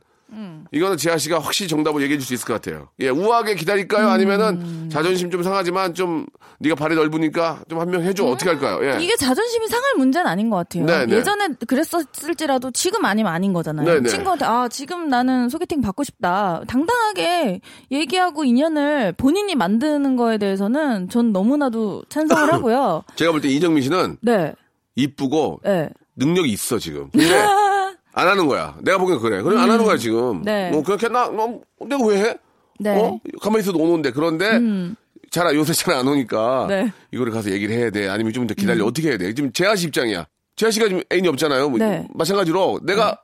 이거는 0.71 0.97
재하 0.97 1.17
씨가 1.17 1.39
확실히 1.39 1.67
정답을 1.69 2.01
얘기해 2.03 2.17
줄 2.19 2.25
수 2.27 2.33
있을 2.33 2.45
것 2.45 2.53
같아요. 2.53 2.89
예, 2.99 3.09
우아하게 3.09 3.55
기다릴까요? 3.55 4.09
아니면은 4.09 4.89
자존심 4.89 5.29
좀 5.31 5.43
상하지만 5.43 5.93
좀 5.93 6.25
네가 6.59 6.75
발이 6.75 6.95
넓으니까 6.95 7.61
좀 7.69 7.79
한 7.79 7.89
명 7.89 8.01
해줘. 8.03 8.25
어떻게 8.25 8.49
할까요? 8.49 8.79
예. 8.83 8.97
이게 9.03 9.15
자존심이 9.15 9.67
상할 9.67 9.93
문제는 9.97 10.27
아닌 10.27 10.49
것 10.49 10.57
같아요. 10.57 10.85
네, 10.85 11.05
네. 11.05 11.17
예전에 11.17 11.49
그랬었을지라도 11.67 12.71
지금 12.71 13.05
아니면 13.05 13.31
아닌 13.33 13.53
거잖아요. 13.53 13.85
네, 13.85 13.99
네. 13.99 14.09
친구한테 14.09 14.45
아 14.45 14.67
지금 14.67 15.07
나는 15.09 15.49
소개팅 15.49 15.81
받고 15.81 16.03
싶다. 16.03 16.61
당당하게 16.67 17.61
얘기하고 17.91 18.43
인연을 18.43 19.13
본인이 19.17 19.55
만드는 19.55 20.15
거에 20.15 20.37
대해서는 20.37 21.09
전 21.09 21.31
너무나도 21.31 22.03
찬성을 22.09 22.51
하고요. 22.53 23.03
제가 23.15 23.31
볼 23.31 23.41
때 23.41 23.49
이정민 23.49 23.83
씨는 23.83 24.17
네, 24.21 24.53
이쁘고 24.95 25.59
네. 25.63 25.89
능력이 26.15 26.49
있어 26.51 26.79
지금. 26.79 27.09
근데 27.11 27.27
안 28.17 28.27
하는 28.27 28.47
거야. 28.47 28.75
내가 28.81 28.97
보기엔 28.97 29.19
그래. 29.19 29.41
그래 29.41 29.57
안 29.59 29.69
하는 29.69 29.83
거야 29.85 29.97
지금. 29.97 30.41
네. 30.43 30.71
뭐 30.71 30.81
그렇게 30.83 31.07
나, 31.09 31.27
너, 31.29 31.59
내가 31.85 32.03
왜 32.05 32.17
해? 32.21 32.37
네. 32.79 32.97
어? 32.97 33.19
가만히 33.41 33.61
있어도 33.61 33.77
오는데 33.79 34.11
그런데 34.11 34.59
잘 35.31 35.53
요새 35.55 35.73
잘 35.73 35.93
안 35.95 36.07
오니까 36.07 36.65
네. 36.69 36.91
이거를 37.11 37.31
가서 37.33 37.51
얘기를 37.51 37.75
해야 37.75 37.89
돼. 37.89 38.07
아니면 38.07 38.31
좀 38.33 38.47
더 38.47 38.53
기다려. 38.53 38.85
어떻게 38.85 39.09
해야 39.09 39.17
돼? 39.17 39.33
지금 39.33 39.51
재하 39.51 39.75
씨 39.75 39.87
입장이야. 39.87 40.25
재하 40.55 40.71
씨가 40.71 40.87
지금 40.87 41.01
애인이 41.11 41.27
없잖아요. 41.27 41.69
뭐 41.69 41.77
네. 41.79 42.07
마찬가지로 42.13 42.79
내가 42.83 43.19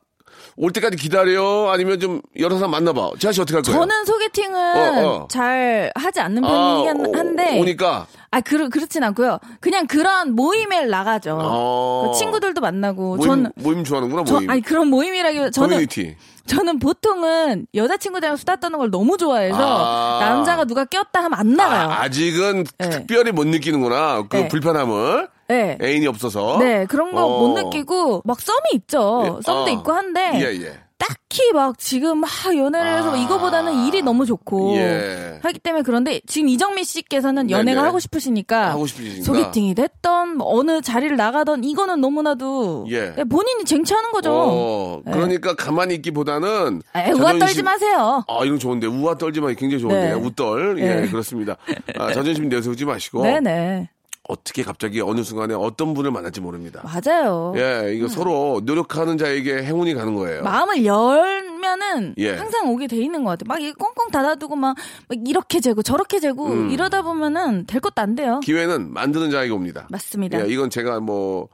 올 0.57 0.71
때까지 0.71 0.97
기다려. 0.97 1.69
아니면 1.71 1.99
좀 1.99 2.21
여러 2.39 2.55
사람 2.55 2.71
만나봐. 2.71 3.11
재하 3.19 3.31
씨 3.31 3.41
어떻게 3.41 3.55
할 3.55 3.63
거예요? 3.63 3.79
저는 3.79 4.05
소개팅은 4.05 5.05
어, 5.05 5.07
어. 5.07 5.27
잘 5.29 5.91
하지 5.95 6.19
않는 6.19 6.43
아, 6.43 6.47
편이긴 6.47 7.05
어, 7.05 7.17
한데 7.17 7.59
오니까 7.59 8.07
아, 8.33 8.39
그, 8.39 8.69
그렇진 8.69 9.03
않고요. 9.03 9.39
그냥 9.59 9.87
그런 9.87 10.35
모임에 10.35 10.85
나가죠. 10.85 11.37
어. 11.41 12.11
그 12.11 12.17
친구들도 12.17 12.61
만나고. 12.61 13.17
모임, 13.17 13.27
전, 13.29 13.51
모임 13.55 13.83
좋아하는구나 13.83 14.23
저, 14.25 14.35
모임. 14.35 14.49
아니, 14.49 14.61
그런 14.61 14.87
모임이라기보다 14.87 15.49
저는, 15.51 15.69
커뮤니티. 15.69 16.15
저는 16.45 16.79
보통은 16.79 17.67
여자친구들이랑 17.75 18.37
수다 18.37 18.55
떠는 18.55 18.79
걸 18.79 18.89
너무 18.89 19.17
좋아해서 19.17 19.57
아. 19.59 20.19
남자가 20.21 20.63
누가 20.63 20.85
꼈다 20.85 21.23
하면 21.23 21.33
안 21.33 21.55
나가요. 21.55 21.89
아, 21.89 22.03
아직은 22.03 22.65
네. 22.77 22.89
특별히 22.89 23.33
못 23.33 23.45
느끼는구나. 23.47 24.23
그 24.29 24.37
네. 24.37 24.47
불편함을. 24.47 25.27
네. 25.51 25.77
애인이 25.81 26.07
없어서. 26.07 26.57
네, 26.59 26.85
그런 26.85 27.11
거 27.13 27.25
어. 27.25 27.47
못 27.47 27.61
느끼고, 27.61 28.21
막 28.25 28.39
썸이 28.39 28.57
있죠. 28.75 29.23
예, 29.25 29.41
썸도 29.43 29.63
어. 29.63 29.69
있고 29.69 29.91
한데, 29.91 30.31
예, 30.35 30.65
예. 30.65 30.79
딱히 30.97 31.51
막 31.51 31.79
지금 31.79 32.19
막 32.19 32.29
연애를 32.55 32.99
해서 32.99 33.11
아. 33.13 33.17
이거보다는 33.17 33.87
일이 33.87 34.03
너무 34.03 34.23
좋고, 34.27 34.75
예. 34.75 35.39
하기 35.41 35.57
때문에 35.57 35.81
그런데 35.81 36.21
지금 36.27 36.47
이정미 36.47 36.83
씨께서는 36.83 37.49
연애가 37.49 37.77
네네. 37.81 37.87
하고 37.87 37.97
싶으시니까, 37.99 38.69
하고 38.69 38.85
싶으시니까. 38.85 39.23
소개팅이 39.23 39.73
됐던, 39.73 40.37
뭐 40.37 40.59
어느 40.59 40.79
자리를 40.81 41.17
나가던, 41.17 41.63
이거는 41.63 41.99
너무나도 42.01 42.85
예. 42.91 43.15
본인이 43.27 43.65
쟁취하는 43.65 44.11
거죠. 44.11 44.31
어, 44.31 45.01
네. 45.03 45.11
그러니까 45.13 45.55
가만히 45.55 45.95
있기보다는. 45.95 46.83
에이, 46.95 47.11
우아 47.13 47.33
자존심- 47.33 47.39
떨지 47.39 47.63
마세요. 47.63 48.23
아, 48.27 48.45
이건 48.45 48.59
좋은데. 48.59 48.85
우아 48.85 49.15
떨지만 49.17 49.55
굉장히 49.55 49.81
좋은데. 49.81 50.09
네. 50.09 50.13
우떨. 50.13 50.77
예, 50.79 50.95
네. 51.01 51.07
그렇습니다. 51.09 51.57
아, 51.97 52.13
자존심 52.13 52.47
내세우지 52.47 52.85
마시고. 52.85 53.23
네네. 53.23 53.89
어떻게 54.27 54.63
갑자기 54.63 55.01
어느 55.01 55.23
순간에 55.23 55.53
어떤 55.53 55.93
분을 55.93 56.12
만날지 56.12 56.41
모릅니다. 56.41 56.83
맞아요. 56.83 57.54
예, 57.58 57.93
이거 57.93 58.08
서로 58.08 58.62
노력하는 58.63 59.17
자에게 59.17 59.63
행운이 59.63 59.93
가는 59.93 60.13
거예요. 60.15 60.43
마음을 60.43 60.85
열면은 60.85 62.15
예. 62.17 62.35
항상 62.35 62.69
오게 62.69 62.87
돼 62.87 62.98
있는 62.98 63.23
것 63.23 63.31
같아요. 63.31 63.48
막 63.48 63.62
이거 63.62 63.73
꽁꽁 63.77 64.10
닫아두고 64.12 64.56
막, 64.56 64.75
막 65.08 65.19
이렇게 65.25 65.60
재고 65.60 65.81
저렇게 65.81 66.19
재고 66.19 66.48
음. 66.48 66.69
이러다 66.69 67.02
보면은 67.02 67.65
될 67.65 67.81
것도 67.81 68.02
안 68.02 68.15
돼요. 68.15 68.39
기회는 68.43 68.93
만드는 68.93 69.31
자에게 69.31 69.52
옵니다. 69.52 69.87
맞습니다. 69.89 70.46
예, 70.46 70.52
이건 70.52 70.69
제가 70.69 71.00
뭐, 71.00 71.50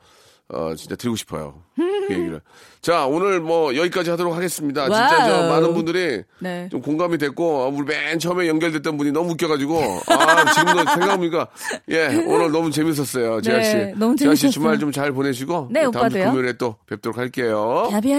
어, 0.50 0.74
진짜 0.76 0.96
드리고 0.96 1.16
싶어요. 1.18 1.62
그 1.76 2.14
얘기를. 2.14 2.42
자, 2.82 3.06
오늘 3.06 3.42
뭐 3.42 3.76
여기까지 3.76 4.10
하도록 4.12 4.34
하겠습니다. 4.34 4.84
진짜 4.86 5.26
저 5.28 5.34
wow. 5.40 5.50
많은 5.50 5.74
분들이 5.74 6.24
네. 6.40 6.70
좀 6.72 6.82
공감이 6.82 7.18
됐고, 7.18 7.64
어, 7.64 7.68
우리 7.68 7.86
맨 7.86 8.18
처음에 8.18 8.48
연결됐던 8.48 8.96
분이 8.98 9.12
너무 9.12 9.32
웃겨가지고, 9.32 10.02
아, 10.08 10.54
지금도 10.54 10.90
생각해보니까, 10.92 11.48
예, 11.90 12.24
오늘 12.28 12.52
너무 12.52 12.72
재밌었어요. 12.72 13.42
재하 13.42 13.62
씨. 13.62 13.74
네, 13.76 13.94
너무 13.98 14.16
재밌었어요. 14.16 14.52
주말 14.52 14.80
좀 14.80 14.92
잘 14.94 15.12
보내시고, 15.12 15.68
네, 15.70 15.82
다음 15.82 15.90
오빠도요. 15.90 16.24
주 16.24 16.30
금요일에 16.30 16.54
또 16.54 16.78
뵙도록 16.88 17.18
할게요. 17.18 17.90
야비야. 17.92 18.18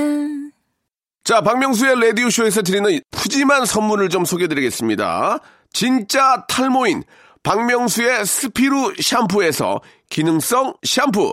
자, 1.25 1.41
박명수의 1.41 1.99
라디오쇼에서 2.01 2.61
드리는 2.63 3.01
푸짐한 3.11 3.65
선물을 3.65 4.09
좀 4.11 4.25
소개해드리겠습니다. 4.27 5.41
진짜 5.73 6.45
탈모인 6.49 7.05
박명수의 7.43 8.25
스피루 8.27 8.95
샴푸에서 9.01 9.81
기능성 10.11 10.75
샴푸. 10.83 11.33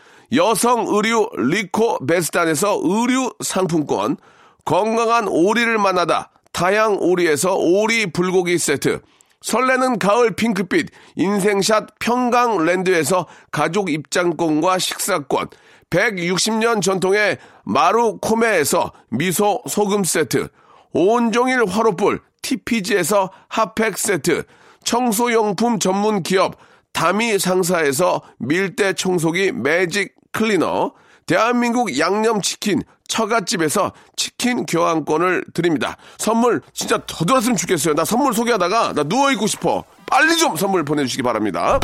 여성 0.33 0.85
의류 0.87 1.29
리코 1.35 2.05
베스탄에서 2.05 2.79
의류 2.83 3.33
상품권, 3.41 4.17
건강한 4.63 5.27
오리를 5.27 5.77
만나다 5.77 6.31
다양 6.53 6.97
오리에서 6.99 7.55
오리 7.55 8.11
불고기 8.11 8.57
세트, 8.57 9.01
설레는 9.41 9.99
가을 9.99 10.35
핑크빛 10.35 10.89
인생샷 11.15 11.99
평강랜드에서 11.99 13.27
가족 13.51 13.89
입장권과 13.89 14.79
식사권, 14.79 15.49
160년 15.89 16.81
전통의 16.81 17.37
마루코메에서 17.65 18.93
미소 19.09 19.61
소금 19.67 20.05
세트, 20.05 20.47
온종일 20.93 21.65
화로불 21.67 22.21
TPG에서 22.41 23.31
핫팩 23.49 23.97
세트, 23.97 24.43
청소용품 24.83 25.79
전문 25.79 26.23
기업 26.23 26.55
다미 26.93 27.39
상사에서 27.39 28.21
밀대 28.37 28.93
청소기 28.93 29.51
매직 29.51 30.20
클리너, 30.31 30.93
대한민국 31.25 31.97
양념치킨 31.97 32.81
처갓집에서 33.07 33.91
치킨 34.15 34.65
교환권을 34.65 35.45
드립니다. 35.53 35.97
선물 36.17 36.61
진짜 36.73 36.99
더 37.05 37.25
들었으면 37.25 37.57
좋겠어요. 37.57 37.93
나 37.93 38.05
선물 38.05 38.33
소개하다가 38.33 38.93
나 38.93 39.03
누워있고 39.03 39.47
싶어. 39.47 39.83
빨리 40.07 40.37
좀 40.37 40.55
선물 40.55 40.83
보내주시기 40.83 41.23
바랍니다. 41.23 41.79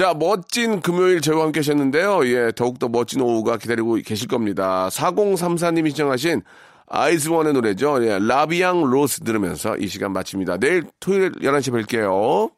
자, 0.00 0.14
멋진 0.14 0.80
금요일 0.80 1.20
저희와 1.20 1.44
함께 1.44 1.60
하셨는데요. 1.60 2.26
예, 2.26 2.52
더욱더 2.56 2.88
멋진 2.88 3.20
오후가 3.20 3.58
기다리고 3.58 3.96
계실 3.96 4.28
겁니다. 4.28 4.88
4034님이 4.90 5.90
시청하신 5.90 6.42
아이즈원의 6.90 7.52
노래죠. 7.52 8.04
예, 8.04 8.18
라비앙 8.18 8.82
로스 8.82 9.20
들으면서 9.20 9.76
이 9.76 9.86
시간 9.86 10.12
마칩니다. 10.12 10.58
내일 10.58 10.84
토요일 10.98 11.32
11시에 11.32 11.86
뵐게요. 11.86 12.50